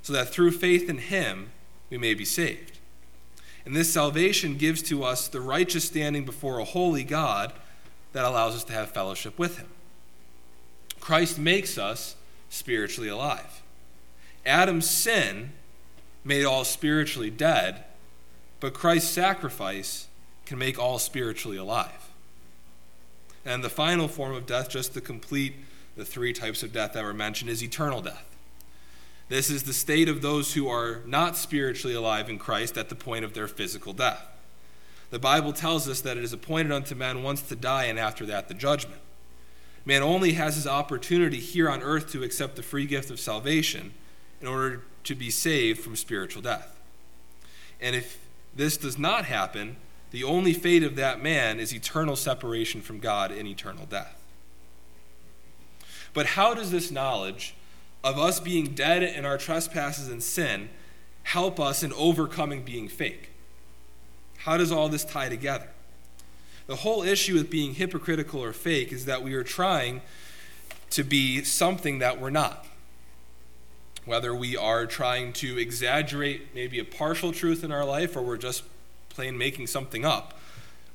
so 0.03 0.13
that 0.13 0.29
through 0.29 0.53
faith 0.53 0.89
in 0.89 0.99
him 0.99 1.51
we 1.91 1.99
may 1.99 2.15
be 2.15 2.25
saved. 2.25 2.79
And 3.65 3.75
this 3.75 3.93
salvation 3.93 4.57
gives 4.57 4.81
to 4.83 5.03
us 5.03 5.27
the 5.27 5.41
righteous 5.41 5.85
standing 5.85 6.25
before 6.25 6.61
a 6.61 6.65
holy 6.65 7.03
God 7.03 7.53
that 8.13 8.25
allows 8.25 8.55
us 8.55 8.65
to 8.65 8.73
have 8.73 8.93
fellowship 8.93 9.39
with 9.39 9.59
him. 9.59 9.67
Christ 11.01 11.39
makes 11.39 11.77
us 11.77 12.15
spiritually 12.49 13.09
alive. 13.09 13.63
Adam's 14.45 14.89
sin 14.89 15.53
made 16.25 16.45
all 16.45 16.65
spiritually 16.65 17.31
dead, 17.31 17.85
but 18.61 18.73
Christ's 18.73 19.11
sacrifice 19.11 20.06
can 20.47 20.59
make 20.59 20.79
all 20.79 20.99
spiritually 20.99 21.57
alive. 21.57 22.11
And 23.45 23.63
the 23.63 23.69
final 23.69 24.09
form 24.09 24.35
of 24.35 24.47
death, 24.47 24.71
just 24.71 24.95
to 24.95 25.01
complete 25.01 25.55
the 25.97 26.05
three 26.05 26.33
types 26.33 26.63
of 26.63 26.73
death 26.73 26.95
that 26.95 27.05
were 27.05 27.15
mentioned, 27.15 27.51
is 27.51 27.63
eternal 27.63 28.01
death. 28.01 28.25
This 29.29 29.51
is 29.51 29.65
the 29.65 29.73
state 29.73 30.09
of 30.09 30.23
those 30.23 30.55
who 30.55 30.69
are 30.69 31.03
not 31.05 31.37
spiritually 31.37 31.95
alive 31.95 32.31
in 32.31 32.39
Christ 32.39 32.79
at 32.79 32.89
the 32.89 32.95
point 32.95 33.25
of 33.25 33.35
their 33.35 33.49
physical 33.49 33.93
death. 33.93 34.25
The 35.11 35.19
Bible 35.19 35.53
tells 35.53 35.89
us 35.89 36.01
that 36.01 36.17
it 36.17 36.25
is 36.25 36.33
appointed 36.33 36.73
unto 36.73 36.95
man 36.95 37.23
once 37.23 37.43
to 37.43 37.57
die, 37.57 37.85
and 37.85 37.99
after 37.99 38.27
that, 38.27 38.49
the 38.49 38.55
judgment. 38.55 39.01
Man 39.85 40.03
only 40.03 40.33
has 40.33 40.57
his 40.57 40.67
opportunity 40.67 41.39
here 41.39 41.71
on 41.71 41.83
earth 41.83 42.11
to 42.13 42.25
accept 42.25 42.57
the 42.57 42.63
free 42.63 42.87
gift 42.87 43.11
of 43.11 43.21
salvation 43.21 43.95
in 44.41 44.49
order 44.49 44.83
to 45.05 45.15
be 45.15 45.31
saved 45.31 45.81
from 45.81 45.95
spiritual 45.95 46.43
death. 46.43 46.79
And 47.81 47.95
if 47.95 48.19
this 48.55 48.77
does 48.77 48.99
not 48.99 49.27
happen, 49.27 49.77
the 50.17 50.25
only 50.25 50.55
fate 50.55 50.83
of 50.83 50.97
that 50.97 51.23
man 51.23 51.61
is 51.61 51.75
eternal 51.75 52.17
separation 52.17 52.81
from 52.81 53.01
God 53.01 53.31
and 53.31 53.47
eternal 53.47 53.85
death. 53.85 54.19
But 56.15 56.25
how 56.25 56.55
does 56.55 56.71
this 56.71 56.91
knowledge 56.91 57.55
of 58.03 58.19
us 58.19 58.41
being 58.41 58.69
dead 58.69 59.03
in 59.03 59.27
our 59.27 59.37
trespasses 59.37 60.09
and 60.09 60.23
sin 60.23 60.71
help 61.25 61.61
us 61.61 61.83
in 61.83 61.93
overcoming 61.93 62.63
being 62.63 62.89
fake? 62.89 63.29
How 64.39 64.57
does 64.57 64.73
all 64.73 64.89
this 64.89 65.05
tie 65.05 65.29
together? 65.29 65.69
The 66.67 66.77
whole 66.77 67.03
issue 67.03 67.35
with 67.35 67.51
being 67.51 67.75
hypocritical 67.75 68.43
or 68.43 68.55
fake 68.55 68.93
is 68.93 69.05
that 69.05 69.23
we 69.23 69.35
are 69.35 69.45
trying 69.45 70.01
to 70.93 71.05
be 71.05 71.45
something 71.45 71.99
that 71.99 72.19
we're 72.19 72.31
not. 72.31 72.65
Whether 74.07 74.35
we 74.35 74.57
are 74.57 74.87
trying 74.87 75.35
to 75.35 75.59
exaggerate 75.59 76.55
maybe 76.55 76.79
a 76.79 76.87
partial 76.87 77.33
truth 77.33 77.63
in 77.63 77.71
our 77.71 77.85
life 77.85 78.17
or 78.17 78.23
we're 78.23 78.39
just 78.39 78.63
plain 79.17 79.37
making 79.37 79.67
something 79.67 80.05
up, 80.05 80.39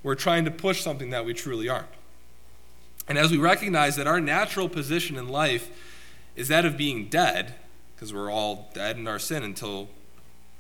we're 0.04 0.16
trying 0.16 0.46
to 0.46 0.51
push 0.51 0.82
something 0.82 1.10
that 1.10 1.25
we 1.25 1.34
truly 1.34 1.68
aren't. 1.68 1.88
And 3.08 3.18
as 3.18 3.32
we 3.32 3.38
recognize 3.38 3.96
that 3.96 4.06
our 4.08 4.22
natural 4.22 4.70
position 4.70 5.18
in 5.18 5.28
life 5.28 5.70
is 6.36 6.48
that 6.48 6.63
of 6.63 6.78
being 6.78 7.10
dead, 7.10 7.56
because 7.96 8.13
we're 8.13 8.32
all 8.32 8.70
dead 8.74 8.96
in 8.98 9.08
our 9.08 9.18
sin 9.18 9.44
until 9.44 9.90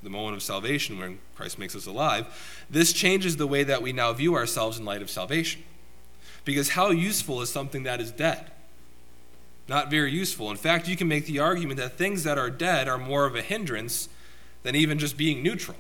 the 0.01 0.09
moment 0.09 0.35
of 0.35 0.41
salvation 0.41 0.97
when 0.97 1.19
Christ 1.35 1.59
makes 1.59 1.75
us 1.75 1.85
alive, 1.85 2.65
this 2.67 2.91
changes 2.91 3.37
the 3.37 3.47
way 3.47 3.63
that 3.63 3.83
we 3.83 3.93
now 3.93 4.11
view 4.11 4.35
ourselves 4.35 4.79
in 4.79 4.85
light 4.85 5.03
of 5.03 5.09
salvation. 5.11 5.63
Because 6.43 6.69
how 6.69 6.89
useful 6.89 7.41
is 7.41 7.49
something 7.51 7.83
that 7.83 8.01
is 8.01 8.11
dead? 8.11 8.51
Not 9.67 9.91
very 9.91 10.11
useful. 10.11 10.49
In 10.49 10.57
fact, 10.57 10.87
you 10.87 10.97
can 10.97 11.07
make 11.07 11.27
the 11.27 11.37
argument 11.37 11.79
that 11.79 11.93
things 11.93 12.23
that 12.23 12.39
are 12.39 12.49
dead 12.49 12.87
are 12.87 12.97
more 12.97 13.25
of 13.25 13.35
a 13.35 13.43
hindrance 13.43 14.09
than 14.63 14.75
even 14.75 14.97
just 14.97 15.15
being 15.15 15.43
neutral. 15.43 15.77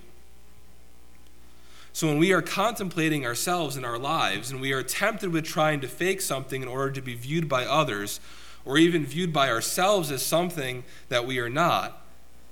So 1.93 2.07
when 2.07 2.17
we 2.17 2.31
are 2.31 2.41
contemplating 2.41 3.25
ourselves 3.25 3.75
and 3.75 3.85
our 3.85 3.97
lives, 3.97 4.51
and 4.51 4.61
we 4.61 4.71
are 4.71 4.83
tempted 4.83 5.31
with 5.31 5.45
trying 5.45 5.81
to 5.81 5.87
fake 5.87 6.21
something 6.21 6.61
in 6.61 6.67
order 6.67 6.91
to 6.91 7.01
be 7.01 7.15
viewed 7.15 7.49
by 7.49 7.65
others, 7.65 8.19
or 8.63 8.77
even 8.77 9.05
viewed 9.05 9.33
by 9.33 9.49
ourselves 9.49 10.11
as 10.11 10.23
something 10.23 10.83
that 11.09 11.25
we 11.25 11.39
are 11.39 11.49
not, 11.49 12.05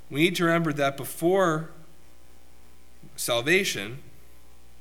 we 0.10 0.22
need 0.22 0.36
to 0.36 0.44
remember 0.44 0.74
that 0.74 0.98
before 0.98 1.70
salvation, 3.16 4.00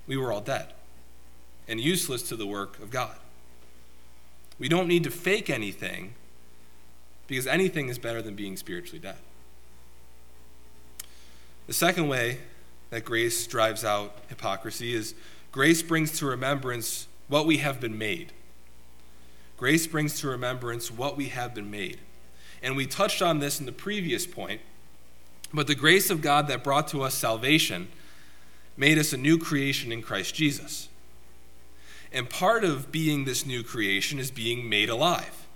we 0.07 0.17
were 0.17 0.33
all 0.33 0.41
dead 0.41 0.73
and 1.69 1.81
useless 1.81 2.23
to 2.23 2.37
the 2.37 2.47
work 2.47 2.79
of 2.81 2.91
God. 2.91 3.17
We 4.59 4.69
don't 4.69 4.89
need 4.89 5.05
to 5.05 5.11
fake 5.11 5.51
anything 5.51 6.15
because 7.27 7.47
anything 7.47 7.89
is 7.89 7.99
better 7.99 8.23
than 8.23 8.35
being 8.35 8.57
spiritually 8.57 8.99
dead. 8.99 9.19
The 11.67 11.75
second 11.75 12.09
way 12.09 12.39
that 12.91 13.05
grace 13.05 13.47
drives 13.47 13.85
out 13.85 14.17
hypocrisy 14.29 14.95
is 14.95 15.15
grace 15.53 15.83
brings 15.83 16.19
to 16.19 16.27
remembrance 16.27 17.07
what 17.29 17.47
we 17.47 17.59
have 17.59 17.81
been 17.81 17.99
made. 17.99 18.33
Grace 19.57 19.87
brings 19.87 20.21
to 20.21 20.29
remembrance 20.29 20.91
what 20.91 21.17
we 21.17 21.27
have 21.27 21.55
been 21.55 21.71
made. 21.71 21.99
And 22.63 22.77
we 22.77 22.87
touched 22.87 23.23
on 23.23 23.41
this 23.41 23.61
in 23.61 23.67
the 23.67 23.73
previous 23.73 24.27
point 24.27 24.61
but 25.53 25.67
the 25.67 25.75
grace 25.75 26.11
of 26.11 26.21
God 26.21 26.49
that 26.49 26.63
brought 26.63 26.89
to 26.89 27.03
us 27.03 27.15
salvation 27.15 27.89
made 28.77 28.99
us 28.99 29.13
a 29.13 29.17
new 29.17 29.39
creation 29.39 29.91
in 29.91 30.03
Christ 30.03 30.35
Jesus. 30.35 30.89
And 32.13 32.29
part 32.29 32.65
of 32.65 32.93
being 32.93 33.25
this 33.25 33.47
new 33.47 33.63
creation 33.63 34.19
is 34.19 34.31
being 34.31 34.69
made 34.69 34.89
alive. 34.89 35.47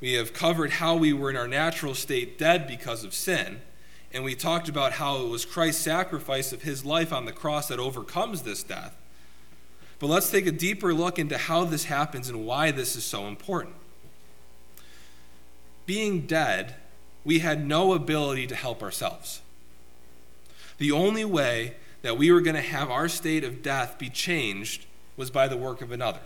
We 0.00 0.12
have 0.14 0.34
covered 0.34 0.72
how 0.72 0.96
we 0.96 1.12
were 1.12 1.30
in 1.30 1.36
our 1.36 1.48
natural 1.48 1.94
state 1.94 2.38
dead 2.38 2.66
because 2.66 3.04
of 3.04 3.14
sin, 3.14 3.62
and 4.16 4.24
we 4.24 4.34
talked 4.34 4.70
about 4.70 4.92
how 4.92 5.18
it 5.18 5.28
was 5.28 5.44
Christ's 5.44 5.82
sacrifice 5.82 6.50
of 6.50 6.62
his 6.62 6.86
life 6.86 7.12
on 7.12 7.26
the 7.26 7.32
cross 7.32 7.68
that 7.68 7.78
overcomes 7.78 8.42
this 8.42 8.62
death. 8.62 8.96
But 9.98 10.06
let's 10.06 10.30
take 10.30 10.46
a 10.46 10.52
deeper 10.52 10.94
look 10.94 11.18
into 11.18 11.36
how 11.36 11.64
this 11.64 11.84
happens 11.84 12.30
and 12.30 12.46
why 12.46 12.70
this 12.70 12.96
is 12.96 13.04
so 13.04 13.26
important. 13.26 13.74
Being 15.84 16.22
dead 16.22 16.76
we 17.26 17.40
had 17.40 17.66
no 17.66 17.92
ability 17.92 18.46
to 18.46 18.54
help 18.54 18.82
ourselves. 18.82 19.42
The 20.78 20.92
only 20.92 21.24
way 21.26 21.74
that 22.00 22.16
we 22.16 22.32
were 22.32 22.40
going 22.40 22.56
to 22.56 22.62
have 22.62 22.90
our 22.90 23.08
state 23.08 23.44
of 23.44 23.62
death 23.62 23.98
be 23.98 24.08
changed 24.08 24.86
was 25.18 25.30
by 25.30 25.46
the 25.46 25.58
work 25.58 25.82
of 25.82 25.92
another. 25.92 26.20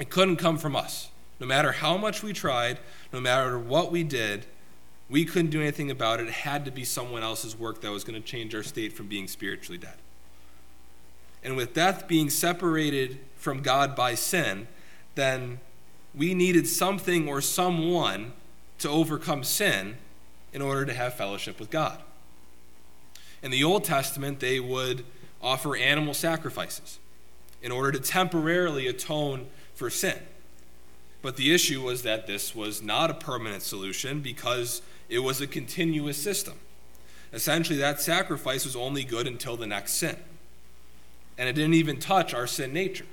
It 0.00 0.08
couldn't 0.08 0.36
come 0.36 0.56
from 0.56 0.74
us. 0.74 1.10
No 1.38 1.46
matter 1.46 1.72
how 1.72 1.98
much 1.98 2.22
we 2.22 2.32
tried, 2.32 2.78
no 3.12 3.20
matter 3.20 3.58
what 3.58 3.92
we 3.92 4.04
did, 4.04 4.46
we 5.08 5.24
couldn't 5.24 5.50
do 5.50 5.60
anything 5.60 5.90
about 5.90 6.20
it. 6.20 6.26
It 6.26 6.32
had 6.32 6.64
to 6.64 6.70
be 6.70 6.84
someone 6.84 7.22
else's 7.22 7.56
work 7.56 7.80
that 7.82 7.90
was 7.90 8.04
going 8.04 8.20
to 8.20 8.26
change 8.26 8.54
our 8.54 8.62
state 8.62 8.92
from 8.92 9.06
being 9.06 9.28
spiritually 9.28 9.78
dead. 9.78 9.94
And 11.44 11.56
with 11.56 11.74
death 11.74 12.08
being 12.08 12.28
separated 12.28 13.20
from 13.36 13.62
God 13.62 13.94
by 13.94 14.16
sin, 14.16 14.66
then 15.14 15.60
we 16.14 16.34
needed 16.34 16.66
something 16.66 17.28
or 17.28 17.40
someone 17.40 18.32
to 18.78 18.88
overcome 18.88 19.44
sin 19.44 19.96
in 20.52 20.60
order 20.60 20.84
to 20.86 20.94
have 20.94 21.14
fellowship 21.14 21.60
with 21.60 21.70
God. 21.70 22.00
In 23.42 23.50
the 23.50 23.62
Old 23.62 23.84
Testament, 23.84 24.40
they 24.40 24.58
would 24.58 25.04
offer 25.40 25.76
animal 25.76 26.14
sacrifices 26.14 26.98
in 27.62 27.70
order 27.70 27.92
to 27.92 28.00
temporarily 28.00 28.86
atone 28.86 29.46
for 29.74 29.88
sin. 29.90 30.18
But 31.22 31.36
the 31.36 31.54
issue 31.54 31.82
was 31.82 32.02
that 32.02 32.26
this 32.26 32.54
was 32.54 32.82
not 32.82 33.10
a 33.10 33.14
permanent 33.14 33.62
solution 33.62 34.20
because 34.20 34.82
it 35.08 35.20
was 35.20 35.40
a 35.40 35.46
continuous 35.46 36.16
system. 36.16 36.54
Essentially, 37.32 37.78
that 37.78 38.00
sacrifice 38.00 38.64
was 38.64 38.76
only 38.76 39.04
good 39.04 39.26
until 39.26 39.56
the 39.56 39.66
next 39.66 39.94
sin. 39.94 40.16
And 41.38 41.48
it 41.48 41.52
didn't 41.52 41.74
even 41.74 41.98
touch 41.98 42.32
our 42.32 42.46
sin 42.46 42.72
nature. 42.72 43.06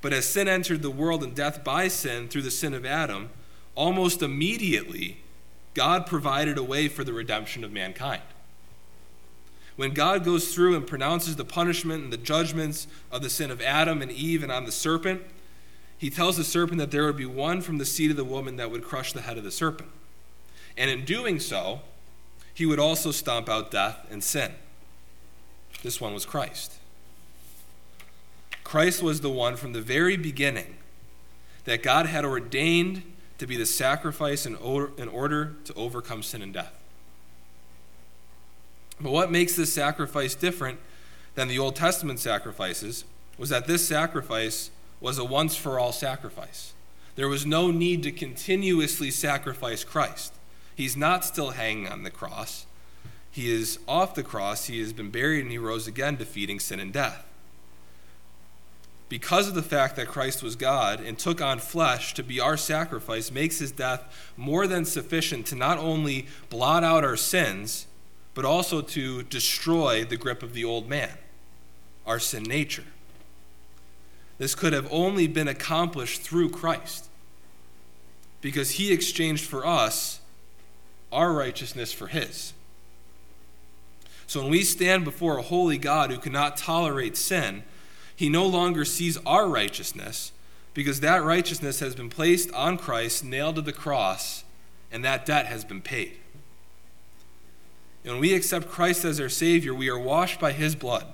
But 0.00 0.12
as 0.12 0.26
sin 0.26 0.48
entered 0.48 0.82
the 0.82 0.90
world 0.90 1.24
and 1.24 1.34
death 1.34 1.64
by 1.64 1.88
sin 1.88 2.28
through 2.28 2.42
the 2.42 2.50
sin 2.50 2.74
of 2.74 2.84
Adam, 2.84 3.30
almost 3.74 4.22
immediately, 4.22 5.18
God 5.72 6.06
provided 6.06 6.58
a 6.58 6.62
way 6.62 6.88
for 6.88 7.04
the 7.04 7.12
redemption 7.12 7.64
of 7.64 7.72
mankind. 7.72 8.22
When 9.76 9.92
God 9.92 10.24
goes 10.24 10.54
through 10.54 10.76
and 10.76 10.86
pronounces 10.86 11.36
the 11.36 11.44
punishment 11.44 12.04
and 12.04 12.12
the 12.12 12.16
judgments 12.16 12.86
of 13.10 13.22
the 13.22 13.30
sin 13.30 13.50
of 13.50 13.60
Adam 13.60 14.02
and 14.02 14.12
Eve 14.12 14.42
and 14.42 14.52
on 14.52 14.66
the 14.66 14.72
serpent, 14.72 15.22
he 15.98 16.10
tells 16.10 16.36
the 16.36 16.44
serpent 16.44 16.78
that 16.78 16.90
there 16.90 17.06
would 17.06 17.16
be 17.16 17.26
one 17.26 17.60
from 17.60 17.78
the 17.78 17.84
seed 17.84 18.10
of 18.10 18.16
the 18.16 18.24
woman 18.24 18.56
that 18.56 18.70
would 18.70 18.84
crush 18.84 19.12
the 19.12 19.22
head 19.22 19.38
of 19.38 19.42
the 19.42 19.50
serpent. 19.50 19.90
And 20.76 20.90
in 20.90 21.04
doing 21.04 21.38
so, 21.38 21.80
he 22.52 22.66
would 22.66 22.78
also 22.78 23.10
stomp 23.10 23.48
out 23.48 23.70
death 23.70 24.06
and 24.10 24.22
sin. 24.22 24.52
This 25.82 26.00
one 26.00 26.14
was 26.14 26.24
Christ. 26.24 26.74
Christ 28.62 29.02
was 29.02 29.20
the 29.20 29.30
one 29.30 29.56
from 29.56 29.72
the 29.72 29.82
very 29.82 30.16
beginning 30.16 30.76
that 31.64 31.82
God 31.82 32.06
had 32.06 32.24
ordained 32.24 33.02
to 33.38 33.46
be 33.46 33.56
the 33.56 33.66
sacrifice 33.66 34.46
in 34.46 34.56
order, 34.56 34.92
in 34.96 35.08
order 35.08 35.54
to 35.64 35.74
overcome 35.74 36.22
sin 36.22 36.42
and 36.42 36.52
death. 36.52 36.72
But 39.00 39.10
what 39.10 39.30
makes 39.30 39.56
this 39.56 39.72
sacrifice 39.72 40.34
different 40.34 40.78
than 41.34 41.48
the 41.48 41.58
Old 41.58 41.76
Testament 41.76 42.20
sacrifices 42.20 43.04
was 43.36 43.48
that 43.48 43.66
this 43.66 43.86
sacrifice 43.86 44.70
was 45.00 45.18
a 45.18 45.24
once 45.24 45.56
for 45.56 45.78
all 45.78 45.92
sacrifice. 45.92 46.72
There 47.16 47.28
was 47.28 47.44
no 47.44 47.70
need 47.70 48.02
to 48.04 48.12
continuously 48.12 49.10
sacrifice 49.10 49.84
Christ. 49.84 50.32
He's 50.74 50.96
not 50.96 51.24
still 51.24 51.50
hanging 51.50 51.88
on 51.88 52.02
the 52.02 52.10
cross. 52.10 52.66
He 53.30 53.50
is 53.50 53.78
off 53.88 54.14
the 54.14 54.22
cross, 54.22 54.66
he 54.66 54.80
has 54.80 54.92
been 54.92 55.10
buried, 55.10 55.42
and 55.42 55.50
he 55.50 55.58
rose 55.58 55.86
again, 55.86 56.16
defeating 56.16 56.60
sin 56.60 56.78
and 56.78 56.92
death. 56.92 57.26
Because 59.08 59.48
of 59.48 59.54
the 59.54 59.62
fact 59.62 59.96
that 59.96 60.08
Christ 60.08 60.42
was 60.42 60.56
God 60.56 61.00
and 61.00 61.18
took 61.18 61.40
on 61.40 61.58
flesh 61.58 62.14
to 62.14 62.22
be 62.22 62.40
our 62.40 62.56
sacrifice, 62.56 63.30
makes 63.30 63.58
his 63.58 63.70
death 63.72 64.32
more 64.36 64.66
than 64.66 64.84
sufficient 64.84 65.46
to 65.46 65.56
not 65.56 65.78
only 65.78 66.26
blot 66.48 66.82
out 66.82 67.04
our 67.04 67.16
sins, 67.16 67.86
but 68.34 68.44
also 68.44 68.80
to 68.80 69.22
destroy 69.24 70.04
the 70.04 70.16
grip 70.16 70.42
of 70.42 70.54
the 70.54 70.64
old 70.64 70.88
man, 70.88 71.12
our 72.06 72.18
sin 72.18 72.42
nature. 72.42 72.84
This 74.38 74.54
could 74.54 74.72
have 74.72 74.88
only 74.90 75.26
been 75.26 75.48
accomplished 75.48 76.22
through 76.22 76.50
Christ 76.50 77.08
because 78.40 78.72
he 78.72 78.92
exchanged 78.92 79.44
for 79.44 79.64
us 79.64 80.20
our 81.14 81.32
righteousness 81.32 81.92
for 81.92 82.08
his. 82.08 82.52
So 84.26 84.42
when 84.42 84.50
we 84.50 84.62
stand 84.62 85.04
before 85.04 85.38
a 85.38 85.42
holy 85.42 85.78
God 85.78 86.10
who 86.10 86.18
cannot 86.18 86.56
tolerate 86.56 87.16
sin, 87.16 87.62
he 88.16 88.28
no 88.28 88.46
longer 88.46 88.84
sees 88.84 89.16
our 89.24 89.48
righteousness 89.48 90.32
because 90.72 91.00
that 91.00 91.22
righteousness 91.22 91.80
has 91.80 91.94
been 91.94 92.10
placed 92.10 92.52
on 92.52 92.76
Christ, 92.76 93.24
nailed 93.24 93.56
to 93.56 93.62
the 93.62 93.72
cross, 93.72 94.44
and 94.90 95.04
that 95.04 95.24
debt 95.24 95.46
has 95.46 95.64
been 95.64 95.80
paid. 95.80 96.16
And 98.02 98.14
when 98.14 98.20
we 98.20 98.34
accept 98.34 98.68
Christ 98.68 99.04
as 99.04 99.20
our 99.20 99.28
Savior, 99.28 99.72
we 99.72 99.88
are 99.88 99.98
washed 99.98 100.40
by 100.40 100.52
his 100.52 100.74
blood 100.74 101.06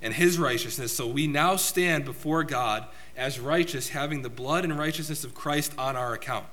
and 0.00 0.14
his 0.14 0.38
righteousness. 0.38 0.92
So 0.92 1.06
we 1.06 1.26
now 1.26 1.56
stand 1.56 2.04
before 2.04 2.44
God 2.44 2.86
as 3.16 3.40
righteous, 3.40 3.90
having 3.90 4.22
the 4.22 4.28
blood 4.28 4.64
and 4.64 4.78
righteousness 4.78 5.24
of 5.24 5.34
Christ 5.34 5.72
on 5.78 5.96
our 5.96 6.12
account. 6.12 6.46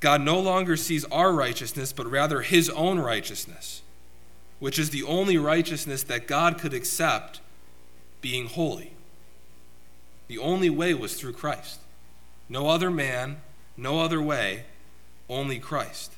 God 0.00 0.20
no 0.20 0.38
longer 0.38 0.76
sees 0.76 1.04
our 1.06 1.32
righteousness, 1.32 1.92
but 1.92 2.10
rather 2.10 2.42
his 2.42 2.68
own 2.70 2.98
righteousness, 2.98 3.82
which 4.58 4.78
is 4.78 4.90
the 4.90 5.02
only 5.02 5.38
righteousness 5.38 6.02
that 6.04 6.26
God 6.26 6.58
could 6.58 6.74
accept 6.74 7.40
being 8.20 8.46
holy. 8.46 8.92
The 10.28 10.38
only 10.38 10.70
way 10.70 10.94
was 10.94 11.14
through 11.14 11.34
Christ. 11.34 11.80
No 12.48 12.68
other 12.68 12.90
man, 12.90 13.38
no 13.76 14.00
other 14.00 14.20
way, 14.20 14.64
only 15.28 15.58
Christ. 15.58 16.12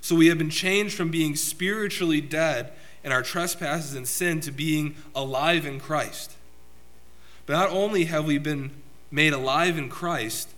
So 0.00 0.16
we 0.16 0.26
have 0.26 0.38
been 0.38 0.50
changed 0.50 0.96
from 0.96 1.10
being 1.10 1.36
spiritually 1.36 2.20
dead 2.20 2.72
in 3.04 3.12
our 3.12 3.22
trespasses 3.22 3.94
and 3.94 4.06
sin 4.06 4.40
to 4.40 4.50
being 4.50 4.96
alive 5.14 5.64
in 5.64 5.78
Christ. 5.78 6.32
But 7.46 7.54
not 7.54 7.70
only 7.70 8.04
have 8.04 8.24
we 8.24 8.38
been 8.38 8.70
made 9.10 9.32
alive 9.32 9.78
in 9.78 9.88
Christ, 9.88 10.48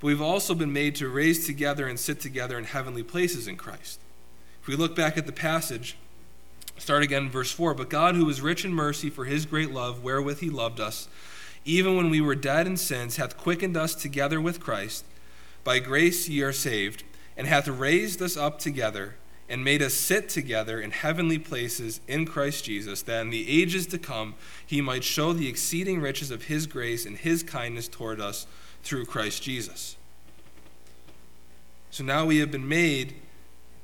but 0.00 0.06
we've 0.06 0.20
also 0.20 0.54
been 0.54 0.72
made 0.72 0.94
to 0.96 1.08
raise 1.08 1.46
together 1.46 1.86
and 1.86 1.98
sit 1.98 2.20
together 2.20 2.58
in 2.58 2.64
heavenly 2.64 3.02
places 3.02 3.48
in 3.48 3.56
Christ. 3.56 4.00
If 4.62 4.68
we 4.68 4.76
look 4.76 4.96
back 4.96 5.18
at 5.18 5.26
the 5.26 5.32
passage, 5.32 5.96
start 6.78 7.02
again 7.02 7.24
in 7.24 7.30
verse 7.30 7.52
4 7.52 7.74
But 7.74 7.90
God, 7.90 8.14
who 8.14 8.28
is 8.28 8.40
rich 8.40 8.64
in 8.64 8.72
mercy 8.72 9.10
for 9.10 9.24
his 9.24 9.46
great 9.46 9.70
love, 9.70 10.02
wherewith 10.02 10.40
he 10.40 10.50
loved 10.50 10.80
us, 10.80 11.08
even 11.64 11.96
when 11.96 12.10
we 12.10 12.20
were 12.20 12.34
dead 12.34 12.66
in 12.66 12.76
sins, 12.76 13.16
hath 13.16 13.36
quickened 13.36 13.76
us 13.76 13.94
together 13.94 14.40
with 14.40 14.60
Christ. 14.60 15.04
By 15.64 15.78
grace 15.78 16.28
ye 16.28 16.42
are 16.42 16.52
saved, 16.52 17.04
and 17.36 17.46
hath 17.46 17.68
raised 17.68 18.20
us 18.20 18.36
up 18.36 18.58
together 18.58 19.16
and 19.48 19.64
made 19.64 19.82
us 19.82 19.94
sit 19.94 20.28
together 20.28 20.80
in 20.80 20.90
heavenly 20.90 21.38
places 21.38 22.00
in 22.08 22.26
Christ 22.26 22.64
Jesus, 22.64 23.02
that 23.02 23.20
in 23.20 23.30
the 23.30 23.48
ages 23.62 23.86
to 23.88 23.98
come 23.98 24.34
he 24.66 24.80
might 24.80 25.04
show 25.04 25.32
the 25.32 25.48
exceeding 25.48 26.00
riches 26.00 26.30
of 26.30 26.44
his 26.44 26.66
grace 26.66 27.04
and 27.04 27.18
his 27.18 27.42
kindness 27.42 27.88
toward 27.88 28.20
us 28.20 28.46
through 28.84 29.06
Christ 29.06 29.42
Jesus. 29.42 29.96
So 31.90 32.04
now 32.04 32.26
we 32.26 32.38
have 32.38 32.50
been 32.50 32.68
made 32.68 33.14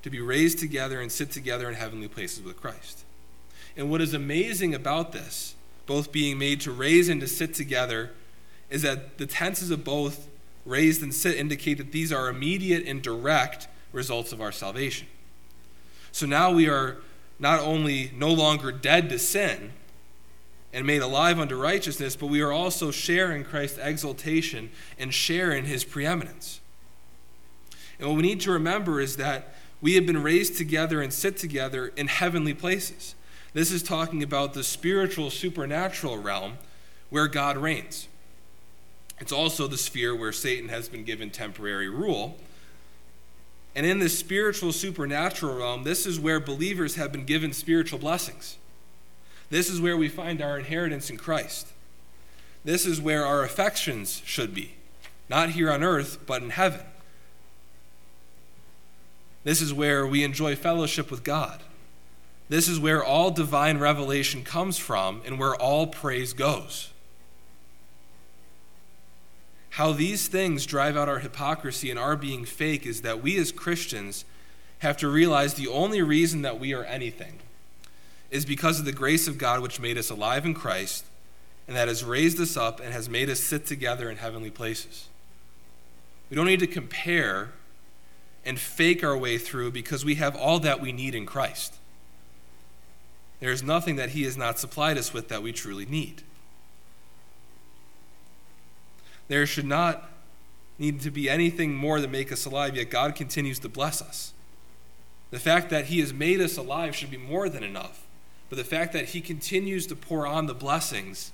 to 0.02 0.10
be 0.10 0.20
raised 0.20 0.58
together 0.58 1.00
and 1.00 1.10
sit 1.10 1.30
together 1.30 1.68
in 1.68 1.74
heavenly 1.74 2.08
places 2.08 2.42
with 2.42 2.60
Christ. 2.60 3.04
And 3.76 3.90
what 3.90 4.00
is 4.00 4.14
amazing 4.14 4.74
about 4.74 5.12
this, 5.12 5.54
both 5.86 6.12
being 6.12 6.38
made 6.38 6.60
to 6.62 6.72
raise 6.72 7.08
and 7.08 7.20
to 7.20 7.26
sit 7.26 7.54
together, 7.54 8.10
is 8.68 8.82
that 8.82 9.18
the 9.18 9.26
tenses 9.26 9.70
of 9.70 9.84
both 9.84 10.28
raised 10.64 11.02
and 11.02 11.14
sit 11.14 11.36
indicate 11.36 11.78
that 11.78 11.92
these 11.92 12.12
are 12.12 12.28
immediate 12.28 12.86
and 12.86 13.02
direct 13.02 13.68
results 13.92 14.32
of 14.32 14.40
our 14.40 14.52
salvation. 14.52 15.06
So 16.12 16.26
now 16.26 16.52
we 16.52 16.68
are 16.68 16.98
not 17.38 17.60
only 17.60 18.12
no 18.14 18.32
longer 18.32 18.70
dead 18.70 19.08
to 19.10 19.18
sin 19.18 19.72
and 20.72 20.87
made 20.87 21.02
alive 21.02 21.38
unto 21.38 21.61
righteousness, 21.61 22.16
but 22.16 22.26
we 22.26 22.40
are 22.40 22.52
also 22.52 22.90
sharing 22.90 23.44
Christ's 23.44 23.78
exaltation 23.78 24.70
and 24.98 25.12
sharing 25.12 25.64
his 25.64 25.85
preeminence. 25.85 26.61
And 27.98 28.09
what 28.09 28.16
we 28.16 28.22
need 28.22 28.40
to 28.42 28.52
remember 28.52 29.00
is 29.00 29.16
that 29.16 29.54
we 29.80 29.94
have 29.94 30.06
been 30.06 30.22
raised 30.22 30.56
together 30.56 31.02
and 31.02 31.12
sit 31.12 31.37
together 31.37 31.88
in 31.96 32.06
heavenly 32.06 32.54
places. 32.54 33.14
This 33.52 33.72
is 33.72 33.83
talking 33.83 34.22
about 34.22 34.54
the 34.54 34.62
spiritual, 34.62 35.30
supernatural 35.30 36.18
realm 36.18 36.59
where 37.09 37.26
God 37.26 37.56
reigns. 37.56 38.06
It's 39.18 39.33
also 39.33 39.66
the 39.66 39.76
sphere 39.76 40.14
where 40.14 40.33
Satan 40.33 40.68
has 40.68 40.88
been 40.88 41.04
given 41.04 41.30
temporary 41.30 41.88
rule 41.88 42.37
and 43.74 43.87
in 43.87 43.98
this 43.98 44.18
spiritual, 44.18 44.72
supernatural 44.72 45.56
realm, 45.56 45.85
this 45.85 46.06
is 46.06 46.18
where 46.18 46.40
believers 46.40 46.96
have 46.96 47.12
been 47.12 47.24
given 47.24 47.52
spiritual 47.52 47.98
blessings. 47.98 48.56
This 49.50 49.68
is 49.68 49.80
where 49.80 49.96
we 49.96 50.08
find 50.08 50.40
our 50.40 50.58
inheritance 50.58 51.10
in 51.10 51.16
Christ. 51.16 51.68
This 52.64 52.86
is 52.86 53.00
where 53.00 53.26
our 53.26 53.42
affections 53.42 54.22
should 54.24 54.54
be, 54.54 54.74
not 55.28 55.50
here 55.50 55.70
on 55.70 55.82
earth, 55.82 56.18
but 56.26 56.42
in 56.42 56.50
heaven. 56.50 56.82
This 59.44 59.60
is 59.60 59.74
where 59.74 60.06
we 60.06 60.22
enjoy 60.22 60.56
fellowship 60.56 61.10
with 61.10 61.24
God. 61.24 61.62
This 62.48 62.68
is 62.68 62.78
where 62.78 63.02
all 63.02 63.30
divine 63.30 63.78
revelation 63.78 64.44
comes 64.44 64.76
from 64.78 65.22
and 65.24 65.38
where 65.38 65.54
all 65.54 65.86
praise 65.86 66.32
goes 66.32 66.90
how 69.80 69.92
these 69.92 70.26
things 70.28 70.66
drive 70.66 70.96
out 70.96 71.08
our 71.08 71.20
hypocrisy 71.20 71.90
and 71.90 71.98
our 71.98 72.16
being 72.16 72.44
fake 72.44 72.84
is 72.84 73.02
that 73.02 73.22
we 73.22 73.38
as 73.38 73.52
Christians 73.52 74.24
have 74.80 74.96
to 74.98 75.08
realize 75.08 75.54
the 75.54 75.68
only 75.68 76.02
reason 76.02 76.42
that 76.42 76.58
we 76.58 76.74
are 76.74 76.84
anything 76.84 77.38
is 78.31 78.45
because 78.45 78.79
of 78.79 78.85
the 78.85 78.93
grace 78.93 79.27
of 79.27 79.38
God 79.38 79.61
which 79.61 79.81
made 79.81 79.99
us 79.99 80.11
alive 80.11 80.45
in 80.45 80.55
Christ 80.55 81.05
and 81.66 81.77
that 81.77 81.88
has 81.88 82.05
raised 82.05 82.40
us 82.40 82.57
up 82.57 82.81
and 82.81 82.93
has 82.93 83.09
made 83.09 83.31
us 83.31 83.40
sit 83.40 83.66
together 83.66 84.11
in 84.11 84.16
heavenly 84.16 84.51
places. 84.51 85.09
We 86.29 86.37
don't 86.37 86.47
need 86.47 86.61
to 86.61 86.66
compare 86.66 87.53
and 88.45 88.59
fake 88.59 89.05
our 89.05 89.16
way 89.16 89.38
through 89.38 89.73
because 89.73 90.05
we 90.05 90.16
have 90.16 90.35
all 90.37 90.59
that 90.61 90.81
we 90.81 90.93
need 90.93 91.14
in 91.14 91.27
Christ. 91.27 91.75
There 93.40 93.51
is 93.51 93.62
nothing 93.62 93.97
that 93.97 94.11
He 94.11 94.25
has 94.25 94.37
not 94.37 94.59
supplied 94.59 94.99
us 94.99 95.12
with 95.12 95.29
that 95.29 95.43
we 95.43 95.53
truly 95.53 95.87
need. 95.87 96.23
There 99.29 99.47
should 99.47 99.66
not 99.66 100.11
need 100.79 101.01
to 101.03 101.11
be 101.11 101.29
anything 101.29 101.75
more 101.75 101.99
to 101.99 102.09
make 102.09 102.33
us 102.33 102.47
alive, 102.47 102.77
yet 102.77 102.90
God 102.90 103.14
continues 103.14 103.59
to 103.61 103.69
bless 103.69 104.03
us. 104.03 104.33
The 105.31 105.38
fact 105.38 105.71
that 105.71 105.87
He 105.87 106.01
has 106.01 106.12
made 106.12 106.40
us 106.40 106.57
alive 106.57 106.97
should 106.97 107.11
be 107.11 107.16
more 107.16 107.49
than 107.49 107.62
enough. 107.62 108.07
But 108.50 108.56
the 108.56 108.64
fact 108.64 108.92
that 108.92 109.06
He 109.06 109.22
continues 109.22 109.86
to 109.86 109.96
pour 109.96 110.26
on 110.26 110.44
the 110.44 110.54
blessings 110.54 111.32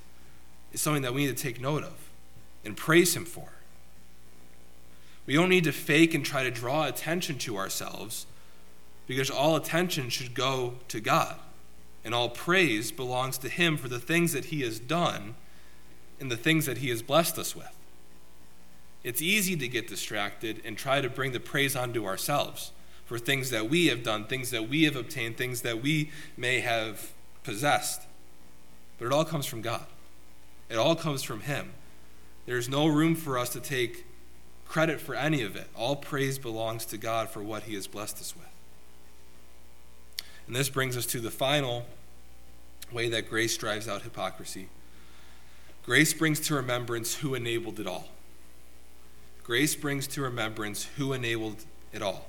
is 0.72 0.80
something 0.80 1.02
that 1.02 1.14
we 1.14 1.26
need 1.26 1.36
to 1.36 1.42
take 1.42 1.60
note 1.60 1.82
of 1.82 2.08
and 2.64 2.76
praise 2.76 3.16
Him 3.16 3.24
for. 3.24 3.48
We 5.24 5.34
don't 5.34 5.48
need 5.48 5.64
to 5.64 5.72
fake 5.72 6.14
and 6.14 6.24
try 6.24 6.44
to 6.44 6.50
draw 6.52 6.86
attention 6.86 7.38
to 7.38 7.56
ourselves 7.56 8.26
because 9.08 9.30
all 9.30 9.56
attention 9.56 10.10
should 10.10 10.34
go 10.34 10.74
to 10.88 11.00
God 11.00 11.36
and 12.04 12.14
all 12.14 12.28
praise 12.28 12.92
belongs 12.92 13.38
to 13.38 13.48
Him 13.48 13.76
for 13.76 13.88
the 13.88 13.98
things 13.98 14.32
that 14.32 14.46
He 14.46 14.60
has 14.60 14.78
done 14.78 15.34
and 16.20 16.30
the 16.30 16.36
things 16.36 16.66
that 16.66 16.78
He 16.78 16.90
has 16.90 17.02
blessed 17.02 17.38
us 17.38 17.56
with. 17.56 17.76
It's 19.02 19.22
easy 19.22 19.56
to 19.56 19.68
get 19.68 19.88
distracted 19.88 20.60
and 20.64 20.76
try 20.76 21.00
to 21.00 21.08
bring 21.08 21.32
the 21.32 21.40
praise 21.40 21.74
onto 21.74 22.04
ourselves 22.04 22.72
for 23.06 23.18
things 23.18 23.50
that 23.50 23.70
we 23.70 23.86
have 23.86 24.02
done, 24.02 24.24
things 24.24 24.50
that 24.50 24.68
we 24.68 24.82
have 24.82 24.96
obtained, 24.96 25.36
things 25.36 25.62
that 25.62 25.80
we 25.80 26.10
may 26.36 26.60
have 26.60 27.12
possessed. 27.44 28.02
But 28.98 29.06
it 29.06 29.12
all 29.12 29.24
comes 29.24 29.46
from 29.46 29.62
God, 29.62 29.86
it 30.68 30.76
all 30.76 30.96
comes 30.96 31.22
from 31.22 31.40
Him. 31.40 31.72
There's 32.44 32.68
no 32.68 32.86
room 32.86 33.14
for 33.14 33.38
us 33.38 33.48
to 33.50 33.60
take 33.60 34.04
credit 34.68 35.00
for 35.00 35.14
any 35.14 35.42
of 35.42 35.56
it. 35.56 35.68
All 35.74 35.96
praise 35.96 36.38
belongs 36.38 36.84
to 36.86 36.98
God 36.98 37.28
for 37.28 37.42
what 37.42 37.64
He 37.64 37.74
has 37.74 37.86
blessed 37.86 38.20
us 38.20 38.34
with. 38.36 38.46
And 40.46 40.54
this 40.54 40.68
brings 40.68 40.96
us 40.96 41.06
to 41.06 41.20
the 41.20 41.30
final 41.30 41.86
way 42.92 43.08
that 43.08 43.28
grace 43.28 43.56
drives 43.56 43.88
out 43.88 44.02
hypocrisy. 44.02 44.68
Grace 45.84 46.12
brings 46.12 46.40
to 46.40 46.54
remembrance 46.54 47.16
who 47.16 47.34
enabled 47.34 47.80
it 47.80 47.86
all. 47.86 48.08
Grace 49.44 49.76
brings 49.76 50.06
to 50.08 50.22
remembrance 50.22 50.84
who 50.96 51.12
enabled 51.12 51.64
it 51.92 52.02
all. 52.02 52.28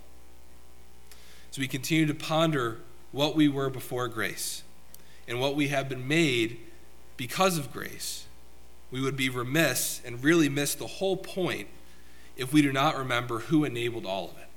So 1.57 1.61
we 1.61 1.67
continue 1.67 2.05
to 2.05 2.13
ponder 2.13 2.77
what 3.11 3.35
we 3.35 3.47
were 3.47 3.71
before 3.71 4.07
grace 4.07 4.61
and 5.27 5.41
what 5.41 5.55
we 5.55 5.69
have 5.69 5.89
been 5.89 6.07
made 6.07 6.59
because 7.17 7.57
of 7.57 7.73
grace. 7.73 8.27
we 8.91 9.01
would 9.01 9.17
be 9.17 9.27
remiss 9.27 9.99
and 10.05 10.23
really 10.23 10.49
miss 10.49 10.75
the 10.75 10.85
whole 10.85 11.17
point 11.17 11.67
if 12.35 12.53
we 12.53 12.61
do 12.61 12.71
not 12.71 12.95
remember 12.95 13.39
who 13.39 13.65
enabled 13.65 14.05
all 14.05 14.25
of 14.25 14.37
it. 14.37 14.47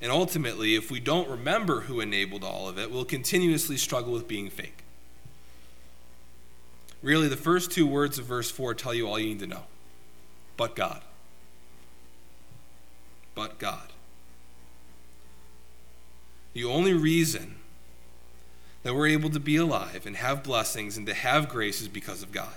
And 0.00 0.10
ultimately, 0.10 0.76
if 0.76 0.90
we 0.90 0.98
don't 0.98 1.28
remember 1.28 1.82
who 1.82 2.00
enabled 2.00 2.42
all 2.42 2.70
of 2.70 2.78
it, 2.78 2.90
we'll 2.90 3.04
continuously 3.04 3.76
struggle 3.76 4.14
with 4.14 4.26
being 4.26 4.48
fake. 4.48 4.84
Really, 7.02 7.28
the 7.28 7.36
first 7.36 7.70
two 7.70 7.86
words 7.86 8.18
of 8.18 8.24
verse 8.24 8.50
4 8.50 8.72
tell 8.72 8.94
you 8.94 9.06
all 9.06 9.18
you 9.18 9.26
need 9.26 9.40
to 9.40 9.46
know. 9.46 9.64
But 10.56 10.74
God. 10.74 11.02
But 13.34 13.58
God. 13.58 13.91
The 16.52 16.64
only 16.64 16.92
reason 16.92 17.56
that 18.82 18.94
we're 18.94 19.06
able 19.08 19.30
to 19.30 19.40
be 19.40 19.56
alive 19.56 20.06
and 20.06 20.16
have 20.16 20.42
blessings 20.42 20.96
and 20.96 21.06
to 21.06 21.14
have 21.14 21.48
grace 21.48 21.80
is 21.80 21.88
because 21.88 22.22
of 22.22 22.32
God. 22.32 22.56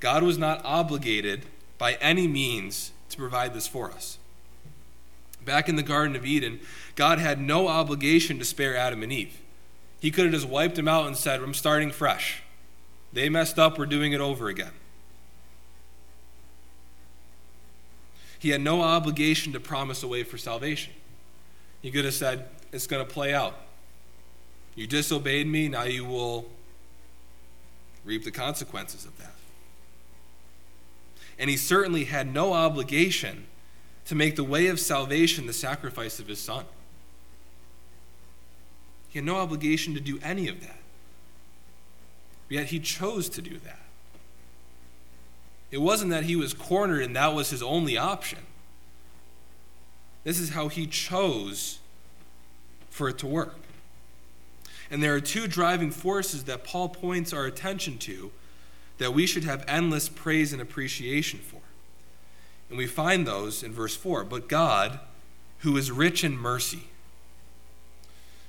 God 0.00 0.22
was 0.22 0.38
not 0.38 0.64
obligated 0.64 1.46
by 1.78 1.94
any 1.94 2.26
means 2.26 2.92
to 3.10 3.16
provide 3.16 3.54
this 3.54 3.68
for 3.68 3.90
us. 3.90 4.18
Back 5.44 5.68
in 5.68 5.76
the 5.76 5.82
Garden 5.82 6.16
of 6.16 6.26
Eden, 6.26 6.60
God 6.96 7.18
had 7.18 7.40
no 7.40 7.68
obligation 7.68 8.38
to 8.38 8.44
spare 8.44 8.76
Adam 8.76 9.02
and 9.02 9.12
Eve. 9.12 9.40
He 10.00 10.10
could 10.10 10.24
have 10.24 10.34
just 10.34 10.48
wiped 10.48 10.76
them 10.76 10.88
out 10.88 11.06
and 11.06 11.16
said, 11.16 11.40
I'm 11.40 11.54
starting 11.54 11.90
fresh. 11.90 12.42
They 13.12 13.28
messed 13.28 13.58
up, 13.58 13.78
we're 13.78 13.86
doing 13.86 14.12
it 14.12 14.20
over 14.20 14.48
again. 14.48 14.72
He 18.38 18.50
had 18.50 18.60
no 18.60 18.82
obligation 18.82 19.52
to 19.52 19.60
promise 19.60 20.02
a 20.02 20.08
way 20.08 20.22
for 20.22 20.36
salvation. 20.36 20.92
He 21.80 21.90
could 21.90 22.04
have 22.04 22.14
said, 22.14 22.48
It's 22.76 22.86
going 22.86 23.04
to 23.04 23.10
play 23.10 23.32
out. 23.32 23.56
You 24.74 24.86
disobeyed 24.86 25.46
me, 25.46 25.66
now 25.68 25.84
you 25.84 26.04
will 26.04 26.44
reap 28.04 28.22
the 28.22 28.30
consequences 28.30 29.06
of 29.06 29.16
that. 29.16 29.32
And 31.38 31.48
he 31.48 31.56
certainly 31.56 32.04
had 32.04 32.32
no 32.32 32.52
obligation 32.52 33.46
to 34.04 34.14
make 34.14 34.36
the 34.36 34.44
way 34.44 34.66
of 34.66 34.78
salvation 34.78 35.46
the 35.46 35.54
sacrifice 35.54 36.20
of 36.20 36.28
his 36.28 36.38
son. 36.38 36.66
He 39.08 39.18
had 39.18 39.24
no 39.24 39.36
obligation 39.36 39.94
to 39.94 40.00
do 40.00 40.20
any 40.22 40.46
of 40.46 40.60
that. 40.60 40.80
Yet 42.50 42.66
he 42.66 42.78
chose 42.78 43.30
to 43.30 43.40
do 43.40 43.58
that. 43.60 43.80
It 45.70 45.78
wasn't 45.78 46.10
that 46.10 46.24
he 46.24 46.36
was 46.36 46.52
cornered 46.52 47.02
and 47.02 47.16
that 47.16 47.34
was 47.34 47.48
his 47.48 47.62
only 47.62 47.96
option. 47.96 48.40
This 50.24 50.38
is 50.38 50.50
how 50.50 50.68
he 50.68 50.86
chose 50.86 51.78
for 52.96 53.10
it 53.10 53.18
to 53.18 53.26
work. 53.26 53.54
And 54.90 55.02
there 55.02 55.14
are 55.14 55.20
two 55.20 55.46
driving 55.46 55.90
forces 55.90 56.44
that 56.44 56.64
Paul 56.64 56.88
points 56.88 57.32
our 57.32 57.44
attention 57.44 57.98
to 57.98 58.30
that 58.98 59.12
we 59.12 59.26
should 59.26 59.44
have 59.44 59.64
endless 59.68 60.08
praise 60.08 60.52
and 60.52 60.62
appreciation 60.62 61.40
for. 61.40 61.60
And 62.70 62.78
we 62.78 62.86
find 62.86 63.26
those 63.26 63.62
in 63.62 63.72
verse 63.72 63.94
4. 63.94 64.24
But 64.24 64.48
God, 64.48 64.98
who 65.58 65.76
is 65.76 65.90
rich 65.90 66.24
in 66.24 66.38
mercy. 66.38 66.84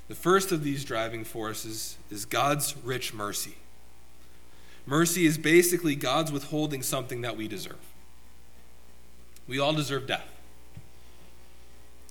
The 0.08 0.16
first 0.16 0.54
of 0.54 0.64
these 0.64 0.86
driving 0.86 1.26
forces 1.26 1.98
is 2.10 2.24
God's 2.24 2.76
rich 2.84 3.14
mercy. 3.14 3.56
Mercy 4.86 5.26
is 5.26 5.38
basically 5.38 5.96
God's 5.96 6.32
withholding 6.32 6.82
something 6.82 7.20
that 7.22 7.36
we 7.36 7.50
deserve. 7.50 7.76
We 9.46 9.60
all 9.60 9.74
deserve 9.74 10.08
death. 10.08 10.37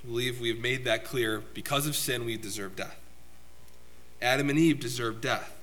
Believe 0.04 0.40
we 0.40 0.48
have 0.48 0.58
made 0.58 0.84
that 0.84 1.04
clear. 1.04 1.42
Because 1.54 1.86
of 1.86 1.96
sin, 1.96 2.24
we 2.24 2.36
deserve 2.36 2.76
death. 2.76 2.98
Adam 4.20 4.50
and 4.50 4.58
Eve 4.58 4.80
deserve 4.80 5.20
death. 5.20 5.54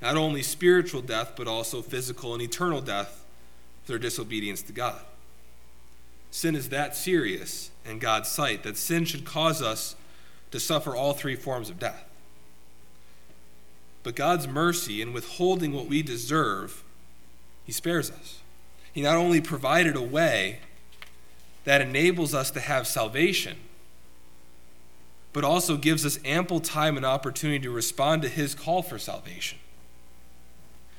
Not 0.00 0.16
only 0.16 0.42
spiritual 0.42 1.02
death, 1.02 1.32
but 1.36 1.46
also 1.46 1.82
physical 1.82 2.32
and 2.32 2.42
eternal 2.42 2.80
death 2.80 3.24
for 3.84 3.92
their 3.92 3.98
disobedience 3.98 4.62
to 4.62 4.72
God. 4.72 5.00
Sin 6.30 6.54
is 6.54 6.68
that 6.68 6.94
serious 6.94 7.70
in 7.84 7.98
God's 7.98 8.28
sight 8.28 8.62
that 8.62 8.76
sin 8.76 9.04
should 9.04 9.24
cause 9.24 9.60
us 9.60 9.96
to 10.50 10.60
suffer 10.60 10.94
all 10.94 11.12
three 11.12 11.36
forms 11.36 11.68
of 11.68 11.78
death. 11.78 12.04
But 14.02 14.16
God's 14.16 14.48
mercy 14.48 15.02
in 15.02 15.12
withholding 15.12 15.72
what 15.72 15.86
we 15.86 16.02
deserve, 16.02 16.82
He 17.64 17.72
spares 17.72 18.10
us. 18.10 18.40
He 18.92 19.02
not 19.02 19.16
only 19.16 19.40
provided 19.40 19.96
a 19.96 20.02
way 20.02 20.60
that 21.64 21.80
enables 21.80 22.34
us 22.34 22.50
to 22.52 22.60
have 22.60 22.86
salvation, 22.86 23.58
but 25.32 25.44
also 25.44 25.76
gives 25.76 26.04
us 26.04 26.18
ample 26.24 26.60
time 26.60 26.96
and 26.96 27.06
opportunity 27.06 27.60
to 27.60 27.70
respond 27.70 28.22
to 28.22 28.28
His 28.28 28.54
call 28.54 28.82
for 28.82 28.98
salvation. 28.98 29.58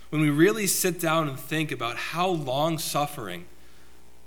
When 0.09 0.21
we 0.21 0.29
really 0.29 0.67
sit 0.67 0.99
down 0.99 1.27
and 1.29 1.39
think 1.39 1.71
about 1.71 1.95
how 1.95 2.27
long 2.27 2.77
suffering 2.77 3.45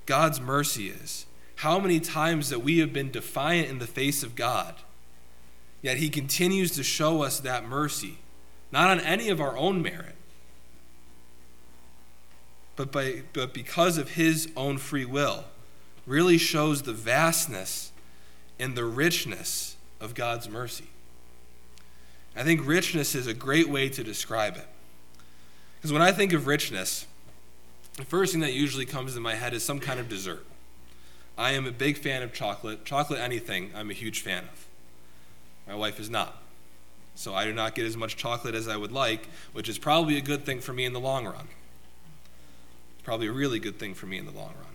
God's 0.07 0.41
mercy 0.41 0.89
is, 0.89 1.27
how 1.57 1.79
many 1.79 2.01
times 2.01 2.51
that 2.51 2.61
we 2.61 2.79
have 2.79 2.93
been 2.93 3.11
defiant 3.11 3.69
in 3.69 3.79
the 3.79 3.87
face 3.87 4.23
of 4.23 4.35
God, 4.35 4.75
yet 5.83 5.99
He 5.99 6.09
continues 6.09 6.71
to 6.73 6.83
show 6.83 7.23
us 7.23 7.41
that 7.41 7.67
mercy 7.67 8.19
not 8.75 8.91
on 8.91 8.99
any 8.99 9.29
of 9.29 9.41
our 9.41 9.57
own 9.57 9.81
merit, 9.81 10.17
but, 12.75 12.91
by, 12.91 13.23
but 13.33 13.55
because 13.55 13.99
of 13.99 14.11
his 14.11 14.51
own 14.57 14.79
free 14.79 15.05
will, 15.05 15.45
really 16.07 16.39
shows 16.39 16.83
the 16.83 16.93
vastness 16.93 17.93
and 18.59 18.77
the 18.77 18.85
richness 18.85 19.74
of 20.05 20.15
God's 20.15 20.49
mercy. 20.49 20.85
I 22.37 22.43
think 22.43 22.67
richness 22.67 23.15
is 23.15 23.27
a 23.27 23.35
great 23.35 23.69
way 23.69 23.89
to 23.89 24.05
describe 24.05 24.57
it. 24.57 24.67
Because 25.77 25.93
when 25.93 26.03
I 26.03 26.13
think 26.13 26.33
of 26.33 26.47
richness, 26.47 27.07
the 27.97 28.05
first 28.05 28.33
thing 28.33 28.41
that 28.43 28.53
usually 28.53 28.87
comes 28.87 29.15
to 29.15 29.21
my 29.21 29.35
head 29.35 29.55
is 29.55 29.65
some 29.65 29.81
kind 29.81 29.99
of 29.99 30.09
dessert. 30.09 30.45
I 31.39 31.53
am 31.53 31.67
a 31.67 31.73
big 31.73 31.97
fan 31.97 32.23
of 32.23 32.33
chocolate. 32.33 32.85
Chocolate, 32.85 33.21
anything, 33.21 33.71
I'm 33.75 33.91
a 33.91 33.95
huge 33.95 34.21
fan 34.21 34.45
of. 34.45 34.67
My 35.67 35.75
wife 35.75 35.99
is 35.99 36.11
not. 36.11 36.43
So 37.15 37.35
I 37.35 37.45
do 37.45 37.53
not 37.53 37.75
get 37.75 37.87
as 37.87 37.97
much 37.97 38.17
chocolate 38.17 38.55
as 38.55 38.69
I 38.69 38.77
would 38.77 38.93
like, 38.93 39.29
which 39.53 39.69
is 39.69 39.79
probably 39.79 40.17
a 40.17 40.21
good 40.21 40.45
thing 40.45 40.61
for 40.61 40.73
me 40.73 40.85
in 40.85 40.93
the 40.93 41.01
long 41.01 41.25
run. 41.25 41.49
It's 42.95 43.05
probably 43.05 43.29
a 43.29 43.33
really 43.33 43.61
good 43.61 43.79
thing 43.79 43.95
for 43.95 44.07
me 44.07 44.19
in 44.19 44.27
the 44.27 44.33
long 44.33 44.55
run. 44.61 44.74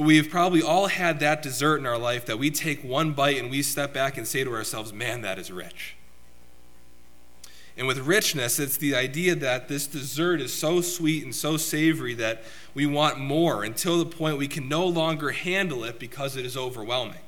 But 0.00 0.06
we've 0.06 0.30
probably 0.30 0.62
all 0.62 0.86
had 0.86 1.20
that 1.20 1.42
dessert 1.42 1.76
in 1.76 1.84
our 1.84 1.98
life 1.98 2.24
that 2.24 2.38
we 2.38 2.50
take 2.50 2.82
one 2.82 3.12
bite 3.12 3.36
and 3.36 3.50
we 3.50 3.60
step 3.60 3.92
back 3.92 4.16
and 4.16 4.26
say 4.26 4.42
to 4.42 4.50
ourselves, 4.50 4.94
man, 4.94 5.20
that 5.20 5.38
is 5.38 5.52
rich. 5.52 5.94
And 7.76 7.86
with 7.86 7.98
richness, 7.98 8.58
it's 8.58 8.78
the 8.78 8.94
idea 8.94 9.34
that 9.34 9.68
this 9.68 9.86
dessert 9.86 10.40
is 10.40 10.54
so 10.54 10.80
sweet 10.80 11.22
and 11.22 11.34
so 11.34 11.58
savory 11.58 12.14
that 12.14 12.44
we 12.72 12.86
want 12.86 13.18
more 13.18 13.62
until 13.62 13.98
the 13.98 14.06
point 14.06 14.38
we 14.38 14.48
can 14.48 14.70
no 14.70 14.86
longer 14.86 15.32
handle 15.32 15.84
it 15.84 15.98
because 15.98 16.34
it 16.34 16.46
is 16.46 16.56
overwhelming. 16.56 17.20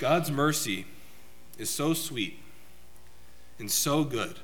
God's 0.00 0.30
mercy 0.30 0.86
is 1.58 1.68
so 1.68 1.92
sweet 1.92 2.38
and 3.58 3.70
so 3.70 4.04
good 4.04 4.38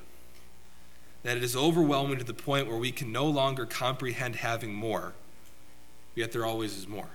that 1.25 1.37
it 1.37 1.43
is 1.43 1.57
overwhelming 1.57 2.19
to 2.19 2.25
the 2.25 2.35
point 2.35 2.69
where 2.69 2.77
we 2.77 2.93
can 2.93 3.11
no 3.11 3.27
longer 3.27 3.67
comprehend 3.67 4.37
having 4.37 4.73
more, 4.73 5.15
yet 6.15 6.31
there 6.31 6.47
always 6.47 6.77
is 6.77 6.87
more. 6.87 7.09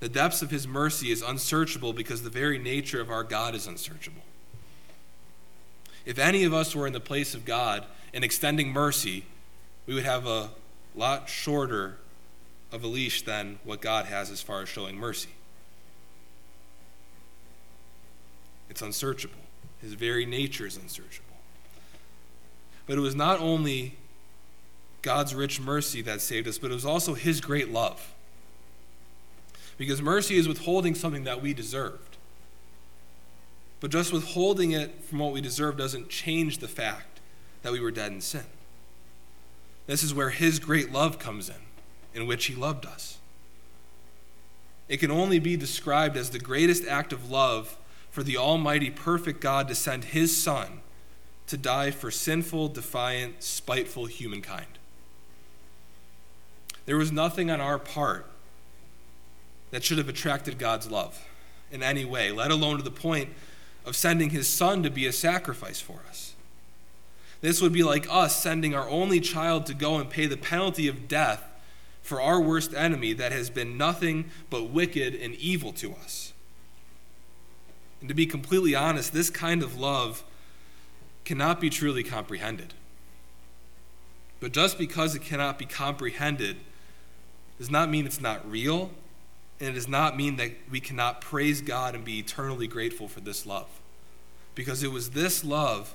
The 0.00 0.08
depths 0.08 0.42
of 0.42 0.50
his 0.50 0.66
mercy 0.66 1.12
is 1.12 1.22
unsearchable 1.22 1.92
because 1.92 2.24
the 2.24 2.30
very 2.30 2.58
nature 2.58 3.00
of 3.00 3.08
our 3.08 3.22
God 3.22 3.54
is 3.54 3.68
unsearchable. 3.68 4.22
If 6.04 6.18
any 6.18 6.42
of 6.42 6.52
us 6.52 6.74
were 6.74 6.88
in 6.88 6.92
the 6.92 7.00
place 7.00 7.34
of 7.34 7.44
God 7.44 7.86
and 8.12 8.24
extending 8.24 8.72
mercy, 8.72 9.24
we 9.86 9.94
would 9.94 10.02
have 10.02 10.26
a 10.26 10.50
lot 10.96 11.28
shorter 11.28 11.98
of 12.72 12.82
a 12.82 12.88
leash 12.88 13.22
than 13.22 13.60
what 13.62 13.80
God 13.80 14.06
has 14.06 14.28
as 14.28 14.42
far 14.42 14.62
as 14.62 14.68
showing 14.68 14.96
mercy. 14.96 15.30
It's 18.68 18.82
unsearchable. 18.82 19.36
His 19.80 19.94
very 19.94 20.26
nature 20.26 20.66
is 20.66 20.76
unsearchable. 20.76 21.31
But 22.86 22.98
it 22.98 23.00
was 23.00 23.14
not 23.14 23.40
only 23.40 23.96
God's 25.02 25.34
rich 25.34 25.60
mercy 25.60 26.02
that 26.02 26.20
saved 26.20 26.48
us, 26.48 26.58
but 26.58 26.70
it 26.70 26.74
was 26.74 26.84
also 26.84 27.14
His 27.14 27.40
great 27.40 27.70
love. 27.70 28.14
Because 29.76 30.00
mercy 30.00 30.36
is 30.36 30.46
withholding 30.46 30.94
something 30.94 31.24
that 31.24 31.42
we 31.42 31.54
deserved. 31.54 32.16
But 33.80 33.90
just 33.90 34.12
withholding 34.12 34.70
it 34.70 35.02
from 35.04 35.18
what 35.18 35.32
we 35.32 35.40
deserve 35.40 35.76
doesn't 35.76 36.08
change 36.08 36.58
the 36.58 36.68
fact 36.68 37.20
that 37.62 37.72
we 37.72 37.80
were 37.80 37.90
dead 37.90 38.12
in 38.12 38.20
sin. 38.20 38.44
This 39.86 40.02
is 40.02 40.14
where 40.14 40.30
His 40.30 40.60
great 40.60 40.92
love 40.92 41.18
comes 41.18 41.48
in, 41.48 41.56
in 42.14 42.26
which 42.26 42.46
He 42.46 42.54
loved 42.54 42.86
us. 42.86 43.18
It 44.88 44.98
can 44.98 45.10
only 45.10 45.38
be 45.38 45.56
described 45.56 46.16
as 46.16 46.30
the 46.30 46.38
greatest 46.38 46.86
act 46.86 47.12
of 47.12 47.30
love 47.30 47.76
for 48.10 48.22
the 48.22 48.36
Almighty, 48.36 48.90
perfect 48.90 49.40
God 49.40 49.66
to 49.68 49.74
send 49.74 50.04
His 50.04 50.36
Son 50.36 50.80
to 51.52 51.58
die 51.58 51.90
for 51.90 52.10
sinful, 52.10 52.68
defiant, 52.68 53.42
spiteful 53.42 54.06
humankind. 54.06 54.78
There 56.86 56.96
was 56.96 57.12
nothing 57.12 57.50
on 57.50 57.60
our 57.60 57.78
part 57.78 58.24
that 59.70 59.84
should 59.84 59.98
have 59.98 60.08
attracted 60.08 60.58
God's 60.58 60.90
love 60.90 61.22
in 61.70 61.82
any 61.82 62.06
way, 62.06 62.32
let 62.32 62.50
alone 62.50 62.78
to 62.78 62.82
the 62.82 62.90
point 62.90 63.28
of 63.84 63.96
sending 63.96 64.30
His 64.30 64.48
Son 64.48 64.82
to 64.82 64.88
be 64.88 65.06
a 65.06 65.12
sacrifice 65.12 65.78
for 65.78 66.00
us. 66.08 66.32
This 67.42 67.60
would 67.60 67.74
be 67.74 67.82
like 67.82 68.06
us 68.08 68.42
sending 68.42 68.74
our 68.74 68.88
only 68.88 69.20
child 69.20 69.66
to 69.66 69.74
go 69.74 69.96
and 69.96 70.08
pay 70.08 70.24
the 70.24 70.38
penalty 70.38 70.88
of 70.88 71.06
death 71.06 71.44
for 72.00 72.18
our 72.18 72.40
worst 72.40 72.72
enemy 72.72 73.12
that 73.12 73.32
has 73.32 73.50
been 73.50 73.76
nothing 73.76 74.30
but 74.48 74.70
wicked 74.70 75.14
and 75.14 75.34
evil 75.34 75.74
to 75.74 75.92
us. 75.96 76.32
And 78.00 78.08
to 78.08 78.14
be 78.14 78.24
completely 78.24 78.74
honest, 78.74 79.12
this 79.12 79.28
kind 79.28 79.62
of 79.62 79.78
love 79.78 80.24
cannot 81.24 81.60
be 81.60 81.70
truly 81.70 82.02
comprehended. 82.02 82.74
But 84.40 84.52
just 84.52 84.76
because 84.76 85.14
it 85.14 85.22
cannot 85.22 85.58
be 85.58 85.66
comprehended 85.66 86.56
does 87.58 87.70
not 87.70 87.88
mean 87.88 88.06
it's 88.06 88.20
not 88.20 88.48
real, 88.50 88.90
and 89.60 89.70
it 89.70 89.74
does 89.74 89.86
not 89.86 90.16
mean 90.16 90.36
that 90.36 90.50
we 90.68 90.80
cannot 90.80 91.20
praise 91.20 91.60
God 91.60 91.94
and 91.94 92.04
be 92.04 92.18
eternally 92.18 92.66
grateful 92.66 93.06
for 93.06 93.20
this 93.20 93.46
love. 93.46 93.68
Because 94.56 94.82
it 94.82 94.90
was 94.90 95.10
this 95.10 95.44
love 95.44 95.94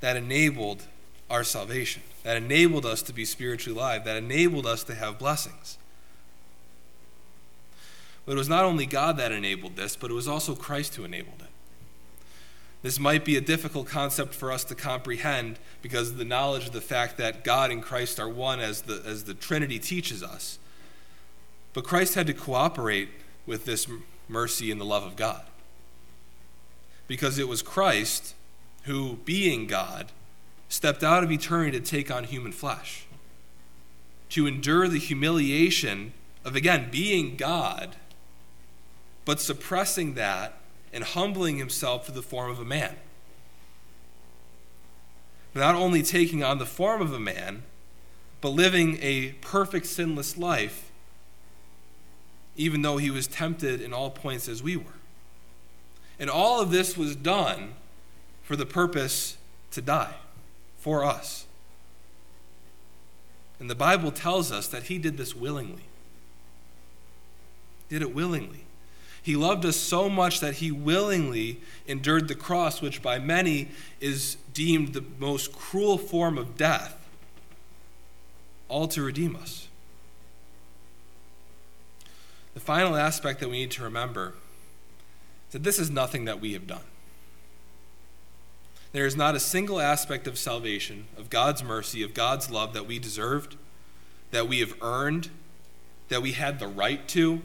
that 0.00 0.16
enabled 0.16 0.82
our 1.30 1.42
salvation, 1.42 2.02
that 2.22 2.36
enabled 2.36 2.84
us 2.84 3.00
to 3.02 3.14
be 3.14 3.24
spiritually 3.24 3.78
alive, 3.78 4.04
that 4.04 4.16
enabled 4.16 4.66
us 4.66 4.84
to 4.84 4.94
have 4.94 5.18
blessings. 5.18 5.78
But 8.26 8.32
it 8.32 8.38
was 8.38 8.48
not 8.48 8.64
only 8.64 8.84
God 8.84 9.16
that 9.16 9.32
enabled 9.32 9.76
this, 9.76 9.96
but 9.96 10.10
it 10.10 10.14
was 10.14 10.28
also 10.28 10.54
Christ 10.54 10.96
who 10.96 11.04
enabled 11.04 11.40
it. 11.40 11.48
This 12.84 13.00
might 13.00 13.24
be 13.24 13.34
a 13.38 13.40
difficult 13.40 13.86
concept 13.86 14.34
for 14.34 14.52
us 14.52 14.62
to 14.64 14.74
comprehend 14.74 15.58
because 15.80 16.10
of 16.10 16.18
the 16.18 16.24
knowledge 16.24 16.66
of 16.66 16.74
the 16.74 16.82
fact 16.82 17.16
that 17.16 17.42
God 17.42 17.70
and 17.70 17.82
Christ 17.82 18.20
are 18.20 18.28
one 18.28 18.60
as 18.60 18.82
the, 18.82 19.02
as 19.06 19.24
the 19.24 19.32
Trinity 19.32 19.78
teaches 19.78 20.22
us. 20.22 20.58
But 21.72 21.84
Christ 21.84 22.14
had 22.14 22.26
to 22.26 22.34
cooperate 22.34 23.08
with 23.46 23.64
this 23.64 23.88
mercy 24.28 24.70
and 24.70 24.78
the 24.78 24.84
love 24.84 25.02
of 25.02 25.16
God. 25.16 25.46
Because 27.08 27.38
it 27.38 27.48
was 27.48 27.62
Christ 27.62 28.34
who, 28.82 29.16
being 29.24 29.66
God, 29.66 30.12
stepped 30.68 31.02
out 31.02 31.24
of 31.24 31.32
eternity 31.32 31.80
to 31.80 31.86
take 31.86 32.10
on 32.10 32.24
human 32.24 32.52
flesh, 32.52 33.06
to 34.28 34.46
endure 34.46 34.88
the 34.88 34.98
humiliation 34.98 36.12
of, 36.44 36.54
again, 36.54 36.90
being 36.92 37.36
God, 37.36 37.96
but 39.24 39.40
suppressing 39.40 40.16
that 40.16 40.58
and 40.94 41.02
humbling 41.02 41.58
himself 41.58 42.06
to 42.06 42.12
the 42.12 42.22
form 42.22 42.50
of 42.50 42.60
a 42.60 42.64
man. 42.64 42.96
Not 45.54 45.74
only 45.74 46.02
taking 46.02 46.42
on 46.42 46.58
the 46.58 46.66
form 46.66 47.02
of 47.02 47.12
a 47.12 47.20
man, 47.20 47.64
but 48.40 48.50
living 48.50 48.98
a 49.02 49.32
perfect 49.40 49.86
sinless 49.86 50.38
life, 50.38 50.90
even 52.56 52.82
though 52.82 52.96
he 52.98 53.10
was 53.10 53.26
tempted 53.26 53.80
in 53.80 53.92
all 53.92 54.10
points 54.10 54.48
as 54.48 54.62
we 54.62 54.76
were. 54.76 54.84
And 56.18 56.30
all 56.30 56.60
of 56.60 56.70
this 56.70 56.96
was 56.96 57.16
done 57.16 57.74
for 58.44 58.54
the 58.54 58.66
purpose 58.66 59.36
to 59.72 59.82
die 59.82 60.14
for 60.78 61.04
us. 61.04 61.46
And 63.58 63.68
the 63.68 63.74
Bible 63.74 64.12
tells 64.12 64.52
us 64.52 64.68
that 64.68 64.84
he 64.84 64.98
did 64.98 65.16
this 65.16 65.34
willingly. 65.34 65.84
Did 67.88 68.02
it 68.02 68.14
willingly. 68.14 68.63
He 69.24 69.36
loved 69.36 69.64
us 69.64 69.76
so 69.78 70.10
much 70.10 70.40
that 70.40 70.56
he 70.56 70.70
willingly 70.70 71.58
endured 71.86 72.28
the 72.28 72.34
cross, 72.34 72.82
which 72.82 73.00
by 73.00 73.18
many 73.18 73.68
is 73.98 74.36
deemed 74.52 74.92
the 74.92 75.02
most 75.18 75.50
cruel 75.50 75.96
form 75.96 76.36
of 76.36 76.58
death, 76.58 77.08
all 78.68 78.86
to 78.88 79.02
redeem 79.02 79.34
us. 79.34 79.68
The 82.52 82.60
final 82.60 82.96
aspect 82.96 83.40
that 83.40 83.48
we 83.48 83.60
need 83.60 83.70
to 83.72 83.82
remember 83.82 84.34
is 85.48 85.54
that 85.54 85.62
this 85.62 85.78
is 85.78 85.88
nothing 85.88 86.26
that 86.26 86.38
we 86.38 86.52
have 86.52 86.66
done. 86.66 86.84
There 88.92 89.06
is 89.06 89.16
not 89.16 89.34
a 89.34 89.40
single 89.40 89.80
aspect 89.80 90.26
of 90.26 90.36
salvation, 90.36 91.06
of 91.16 91.30
God's 91.30 91.64
mercy, 91.64 92.02
of 92.02 92.12
God's 92.12 92.50
love 92.50 92.74
that 92.74 92.86
we 92.86 92.98
deserved, 92.98 93.56
that 94.32 94.48
we 94.48 94.60
have 94.60 94.74
earned, 94.82 95.30
that 96.10 96.20
we 96.20 96.32
had 96.32 96.58
the 96.58 96.68
right 96.68 97.08
to, 97.08 97.40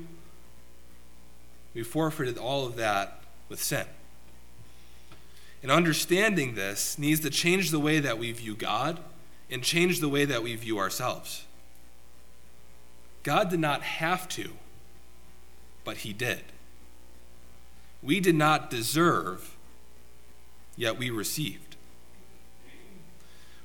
we 1.74 1.84
forfeited 1.84 2.38
all 2.38 2.66
of 2.66 2.76
that 2.76 3.22
with 3.48 3.62
sin. 3.62 3.86
And 5.62 5.72
understanding 5.72 6.56
this 6.56 6.98
needs 6.98 7.20
to 7.22 7.30
change 7.30 7.72
the 7.72 7.80
way 7.80 8.00
that 8.00 8.18
we 8.18 8.32
view 8.32 8.56
God 8.56 9.00
and 9.52 9.64
change 9.64 10.00
the 10.00 10.10
way 10.10 10.26
that 10.26 10.44
we 10.44 10.56
view 10.56 10.78
ourselves. 10.78 11.46
God 13.24 13.50
did 13.50 13.60
not 13.60 13.82
have 13.82 14.30
to, 14.30 14.52
but 15.84 15.98
He 15.98 16.14
did. 16.14 16.44
We 18.02 18.20
did 18.20 18.36
not 18.36 18.70
deserve, 18.70 19.58
yet 20.78 20.98
we 20.98 21.10
received. 21.10 21.76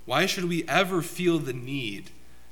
Why 0.05 0.27
should 0.27 0.47
we 0.47 0.65
ever 0.69 1.01
feel 1.01 1.39
the 1.39 1.53
need 1.53 2.11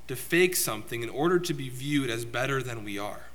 to 0.08 0.16
fake 0.16 0.56
something 0.56 1.02
in 1.02 1.08
order 1.08 1.38
to 1.40 1.52
be 1.52 1.68
viewed 1.68 2.08
as 2.10 2.24
better 2.24 2.62
than 2.62 2.84
we 2.84 2.98
are? 2.98 3.26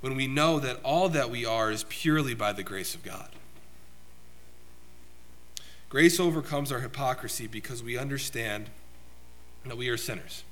When 0.00 0.16
we 0.16 0.26
know 0.26 0.60
that 0.60 0.80
all 0.82 1.08
that 1.08 1.30
we 1.30 1.44
are 1.44 1.70
is 1.70 1.84
purely 1.88 2.34
by 2.34 2.52
the 2.52 2.62
grace 2.62 2.94
of 2.94 3.02
God. 3.02 3.30
Grace 5.88 6.18
overcomes 6.18 6.72
our 6.72 6.80
hypocrisy 6.80 7.46
because 7.46 7.82
we 7.82 7.96
understand 7.96 8.68
that 9.64 9.76
we 9.76 9.88
are 9.88 9.96
sinners. 9.96 10.44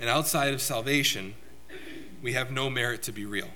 And 0.00 0.08
outside 0.08 0.54
of 0.54 0.60
salvation, 0.60 1.34
we 2.22 2.32
have 2.32 2.50
no 2.50 2.70
merit 2.70 3.02
to 3.04 3.12
be 3.12 3.24
real. 3.24 3.50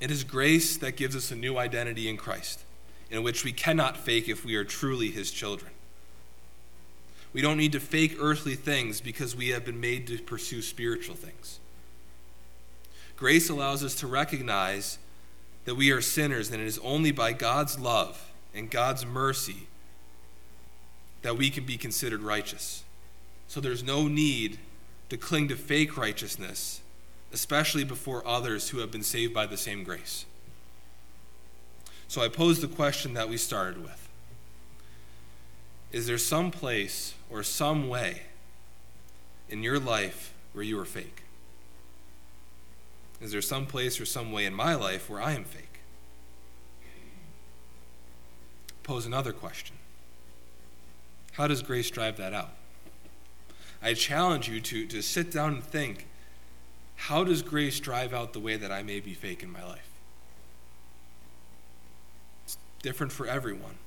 It 0.00 0.10
is 0.10 0.24
grace 0.24 0.76
that 0.76 0.96
gives 0.96 1.16
us 1.16 1.30
a 1.30 1.36
new 1.36 1.58
identity 1.58 2.08
in 2.08 2.16
Christ, 2.16 2.64
in 3.10 3.22
which 3.22 3.44
we 3.44 3.52
cannot 3.52 3.96
fake 3.96 4.28
if 4.28 4.44
we 4.44 4.54
are 4.54 4.64
truly 4.64 5.10
His 5.10 5.30
children. 5.30 5.72
We 7.32 7.42
don't 7.42 7.58
need 7.58 7.72
to 7.72 7.80
fake 7.80 8.16
earthly 8.18 8.54
things 8.54 9.00
because 9.00 9.36
we 9.36 9.48
have 9.48 9.64
been 9.64 9.80
made 9.80 10.06
to 10.06 10.18
pursue 10.18 10.62
spiritual 10.62 11.16
things. 11.16 11.58
Grace 13.18 13.50
allows 13.50 13.82
us 13.82 13.96
to 13.96 14.06
recognize 14.06 14.98
that 15.64 15.74
we 15.74 15.90
are 15.90 16.00
sinners, 16.00 16.50
and 16.52 16.62
it 16.62 16.66
is 16.66 16.78
only 16.84 17.10
by 17.10 17.32
God's 17.32 17.78
love 17.78 18.30
and 18.54 18.70
God's 18.70 19.04
mercy 19.04 19.66
that 21.22 21.36
we 21.36 21.50
can 21.50 21.64
be 21.64 21.76
considered 21.76 22.22
righteous. 22.22 22.84
So 23.48 23.60
there's 23.60 23.82
no 23.82 24.06
need 24.06 24.58
to 25.08 25.16
cling 25.16 25.48
to 25.48 25.56
fake 25.56 25.96
righteousness, 25.96 26.80
especially 27.32 27.82
before 27.82 28.26
others 28.26 28.68
who 28.68 28.78
have 28.78 28.92
been 28.92 29.02
saved 29.02 29.34
by 29.34 29.46
the 29.46 29.56
same 29.56 29.82
grace. 29.82 30.24
So 32.06 32.22
I 32.22 32.28
pose 32.28 32.60
the 32.60 32.68
question 32.68 33.14
that 33.14 33.28
we 33.28 33.36
started 33.36 33.82
with 33.82 34.08
Is 35.90 36.06
there 36.06 36.18
some 36.18 36.52
place 36.52 37.14
or 37.28 37.42
some 37.42 37.88
way 37.88 38.22
in 39.48 39.64
your 39.64 39.80
life 39.80 40.32
where 40.52 40.64
you 40.64 40.78
are 40.78 40.84
fake? 40.84 41.24
Is 43.20 43.32
there 43.32 43.42
some 43.42 43.66
place 43.66 44.00
or 44.00 44.06
some 44.06 44.32
way 44.32 44.44
in 44.44 44.54
my 44.54 44.74
life 44.74 45.10
where 45.10 45.20
I 45.20 45.32
am 45.32 45.44
fake? 45.44 45.80
Pose 48.82 49.06
another 49.06 49.32
question 49.32 49.76
How 51.32 51.46
does 51.46 51.62
grace 51.62 51.90
drive 51.90 52.16
that 52.16 52.32
out? 52.32 52.52
I 53.82 53.94
challenge 53.94 54.48
you 54.48 54.60
to, 54.60 54.86
to 54.86 55.02
sit 55.02 55.30
down 55.30 55.54
and 55.54 55.64
think 55.64 56.06
how 56.98 57.22
does 57.22 57.42
grace 57.42 57.78
drive 57.78 58.12
out 58.12 58.32
the 58.32 58.40
way 58.40 58.56
that 58.56 58.72
I 58.72 58.82
may 58.82 58.98
be 58.98 59.14
fake 59.14 59.44
in 59.44 59.52
my 59.52 59.64
life? 59.64 59.88
It's 62.44 62.58
different 62.82 63.12
for 63.12 63.26
everyone. 63.26 63.78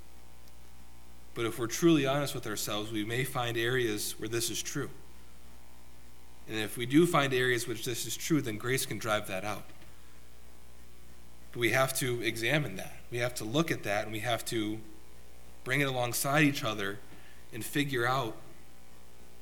But 1.34 1.46
if 1.46 1.60
we're 1.60 1.68
truly 1.68 2.06
honest 2.06 2.34
with 2.34 2.48
ourselves, 2.48 2.90
we 2.92 3.04
may 3.04 3.26
find 3.26 3.58
areas 3.58 4.16
where 4.18 4.30
this 4.30 4.50
is 4.50 4.62
true. 4.62 4.90
And 6.48 6.58
if 6.58 6.78
we 6.78 6.86
do 6.86 7.06
find 7.06 7.34
areas 7.34 7.68
which 7.68 7.86
this 7.86 8.06
is 8.06 8.18
true, 8.18 8.42
then 8.42 8.58
grace 8.58 8.86
can 8.86 8.98
drive 8.98 9.28
that 9.28 9.44
out. 9.44 9.64
But 11.52 11.60
we 11.60 11.70
have 11.72 11.94
to 12.00 12.22
examine 12.22 12.76
that. 12.78 12.96
We 13.12 13.20
have 13.20 13.36
to 13.36 13.44
look 13.44 13.72
at 13.72 13.84
that 13.84 14.04
and 14.04 14.12
we 14.12 14.20
have 14.20 14.44
to 14.46 14.80
bring 15.64 15.82
it 15.82 15.88
alongside 15.88 16.44
each 16.44 16.64
other 16.64 17.00
and 17.54 17.64
figure 17.64 18.08
out 18.08 18.36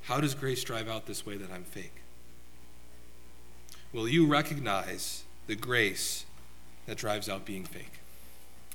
how 0.03 0.19
does 0.19 0.33
grace 0.33 0.63
drive 0.63 0.87
out 0.87 1.05
this 1.05 1.25
way 1.25 1.37
that 1.37 1.51
I'm 1.51 1.63
fake? 1.63 1.95
Will 3.93 4.07
you 4.07 4.25
recognize 4.25 5.23
the 5.47 5.55
grace 5.55 6.25
that 6.85 6.97
drives 6.97 7.29
out 7.29 7.45
being 7.45 7.65
fake? 7.65 7.99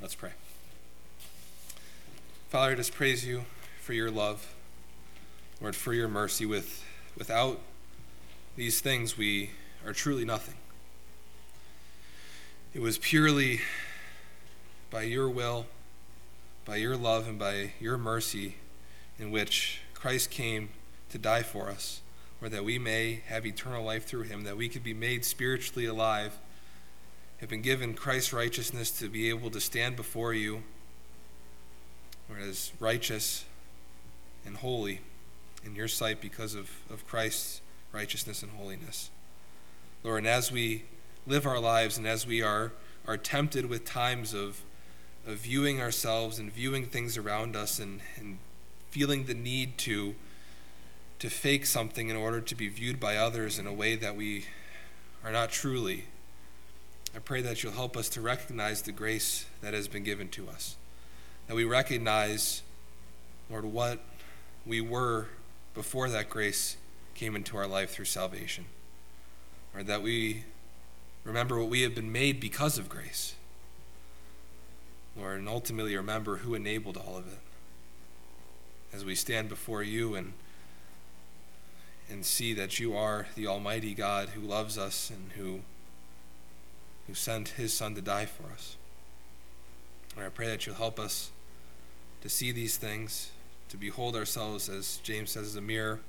Let's 0.00 0.14
pray. 0.14 0.32
Father, 2.50 2.72
I 2.72 2.74
just 2.74 2.94
praise 2.94 3.26
you 3.26 3.44
for 3.80 3.92
your 3.92 4.10
love, 4.10 4.54
Lord, 5.60 5.74
for 5.76 5.92
your 5.92 6.08
mercy. 6.08 6.46
With, 6.46 6.84
without 7.16 7.60
these 8.56 8.80
things, 8.80 9.18
we 9.18 9.50
are 9.84 9.92
truly 9.92 10.24
nothing. 10.24 10.54
It 12.72 12.80
was 12.80 12.98
purely 12.98 13.60
by 14.90 15.02
your 15.02 15.28
will, 15.28 15.66
by 16.64 16.76
your 16.76 16.96
love, 16.96 17.26
and 17.26 17.38
by 17.38 17.72
your 17.80 17.98
mercy 17.98 18.56
in 19.18 19.30
which 19.30 19.80
Christ 19.92 20.30
came 20.30 20.68
to 21.10 21.18
die 21.18 21.42
for 21.42 21.68
us, 21.68 22.00
or 22.40 22.48
that 22.48 22.64
we 22.64 22.78
may 22.78 23.22
have 23.26 23.44
eternal 23.44 23.84
life 23.84 24.06
through 24.06 24.22
him, 24.22 24.44
that 24.44 24.56
we 24.56 24.68
could 24.68 24.84
be 24.84 24.94
made 24.94 25.24
spiritually 25.24 25.86
alive, 25.86 26.38
have 27.38 27.48
been 27.48 27.62
given 27.62 27.94
Christ's 27.94 28.32
righteousness 28.32 28.90
to 28.98 29.08
be 29.08 29.28
able 29.28 29.50
to 29.50 29.60
stand 29.60 29.96
before 29.96 30.32
you, 30.32 30.62
or 32.30 32.38
as 32.38 32.72
righteous, 32.78 33.44
and 34.46 34.56
holy 34.58 35.00
in 35.64 35.74
your 35.74 35.88
sight 35.88 36.20
because 36.20 36.54
of, 36.54 36.70
of 36.90 37.06
Christ's 37.06 37.60
righteousness 37.94 38.42
and 38.42 38.50
holiness. 38.52 39.10
Lord, 40.02 40.18
and 40.18 40.26
as 40.26 40.50
we 40.50 40.84
live 41.26 41.46
our 41.46 41.60
lives 41.60 41.96
and 41.96 42.06
as 42.06 42.26
we 42.26 42.42
are, 42.42 42.72
are 43.06 43.16
tempted 43.16 43.66
with 43.66 43.84
times 43.84 44.34
of, 44.34 44.62
of 45.26 45.36
viewing 45.38 45.80
ourselves 45.80 46.38
and 46.38 46.52
viewing 46.52 46.86
things 46.86 47.16
around 47.16 47.54
us 47.54 47.78
and, 47.78 48.00
and 48.16 48.38
feeling 48.90 49.26
the 49.26 49.34
need 49.34 49.78
to, 49.78 50.14
to 51.20 51.30
fake 51.30 51.64
something 51.66 52.08
in 52.08 52.16
order 52.16 52.40
to 52.40 52.54
be 52.54 52.68
viewed 52.68 52.98
by 52.98 53.16
others 53.16 53.58
in 53.58 53.66
a 53.66 53.72
way 53.72 53.94
that 53.94 54.16
we 54.16 54.46
are 55.24 55.32
not 55.32 55.50
truly, 55.50 56.04
I 57.14 57.20
pray 57.20 57.42
that 57.42 57.62
you'll 57.62 57.72
help 57.72 57.96
us 57.96 58.08
to 58.10 58.20
recognize 58.20 58.82
the 58.82 58.92
grace 58.92 59.46
that 59.62 59.72
has 59.72 59.86
been 59.86 60.02
given 60.02 60.28
to 60.30 60.48
us. 60.48 60.76
That 61.46 61.54
we 61.54 61.64
recognize, 61.64 62.62
Lord, 63.48 63.64
what 63.64 64.00
we 64.66 64.80
were 64.80 65.28
before 65.74 66.08
that 66.08 66.28
grace 66.28 66.76
came 67.14 67.36
into 67.36 67.56
our 67.56 67.66
life 67.66 67.90
through 67.90 68.04
salvation. 68.06 68.66
Or 69.74 69.82
that 69.82 70.02
we 70.02 70.44
remember 71.24 71.58
what 71.58 71.68
we 71.68 71.82
have 71.82 71.94
been 71.94 72.12
made 72.12 72.40
because 72.40 72.78
of 72.78 72.88
grace. 72.88 73.34
Lord, 75.16 75.38
and 75.38 75.48
ultimately 75.48 75.96
remember 75.96 76.38
who 76.38 76.54
enabled 76.54 76.96
all 76.96 77.16
of 77.16 77.26
it. 77.26 77.38
As 78.92 79.04
we 79.04 79.14
stand 79.14 79.48
before 79.48 79.82
you 79.82 80.14
and 80.14 80.34
and 82.10 82.24
see 82.24 82.52
that 82.52 82.78
you 82.78 82.94
are 82.94 83.26
the 83.34 83.46
Almighty 83.46 83.94
God 83.94 84.30
who 84.30 84.40
loves 84.42 84.76
us 84.76 85.10
and 85.10 85.32
who 85.32 85.60
who 87.06 87.14
sent 87.14 87.48
his 87.48 87.72
son 87.72 87.94
to 87.94 88.00
die 88.00 88.26
for 88.26 88.44
us. 88.52 88.76
Lord, 90.16 90.26
I 90.26 90.30
pray 90.30 90.46
that 90.46 90.66
you'll 90.66 90.76
help 90.76 90.98
us 90.98 91.30
to 92.22 92.28
see 92.28 92.52
these 92.52 92.76
things, 92.76 93.30
to 93.68 93.76
behold 93.76 94.16
ourselves, 94.16 94.68
as 94.68 94.98
James 95.02 95.32
says, 95.32 95.48
as 95.48 95.56
a 95.56 95.60
mirror, 95.60 96.00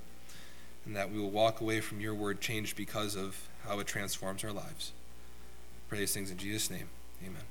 and 0.85 0.95
that 0.95 1.11
we 1.11 1.19
will 1.19 1.31
walk 1.31 1.61
away 1.61 1.81
from 1.81 1.99
your 1.99 2.13
word 2.13 2.41
changed 2.41 2.75
because 2.75 3.15
of 3.15 3.47
how 3.67 3.79
it 3.79 3.87
transforms 3.87 4.43
our 4.43 4.51
lives. 4.51 4.91
I 5.77 5.89
pray 5.89 5.99
these 5.99 6.13
things 6.13 6.31
in 6.31 6.37
Jesus' 6.37 6.69
name. 6.69 6.87
Amen. 7.23 7.41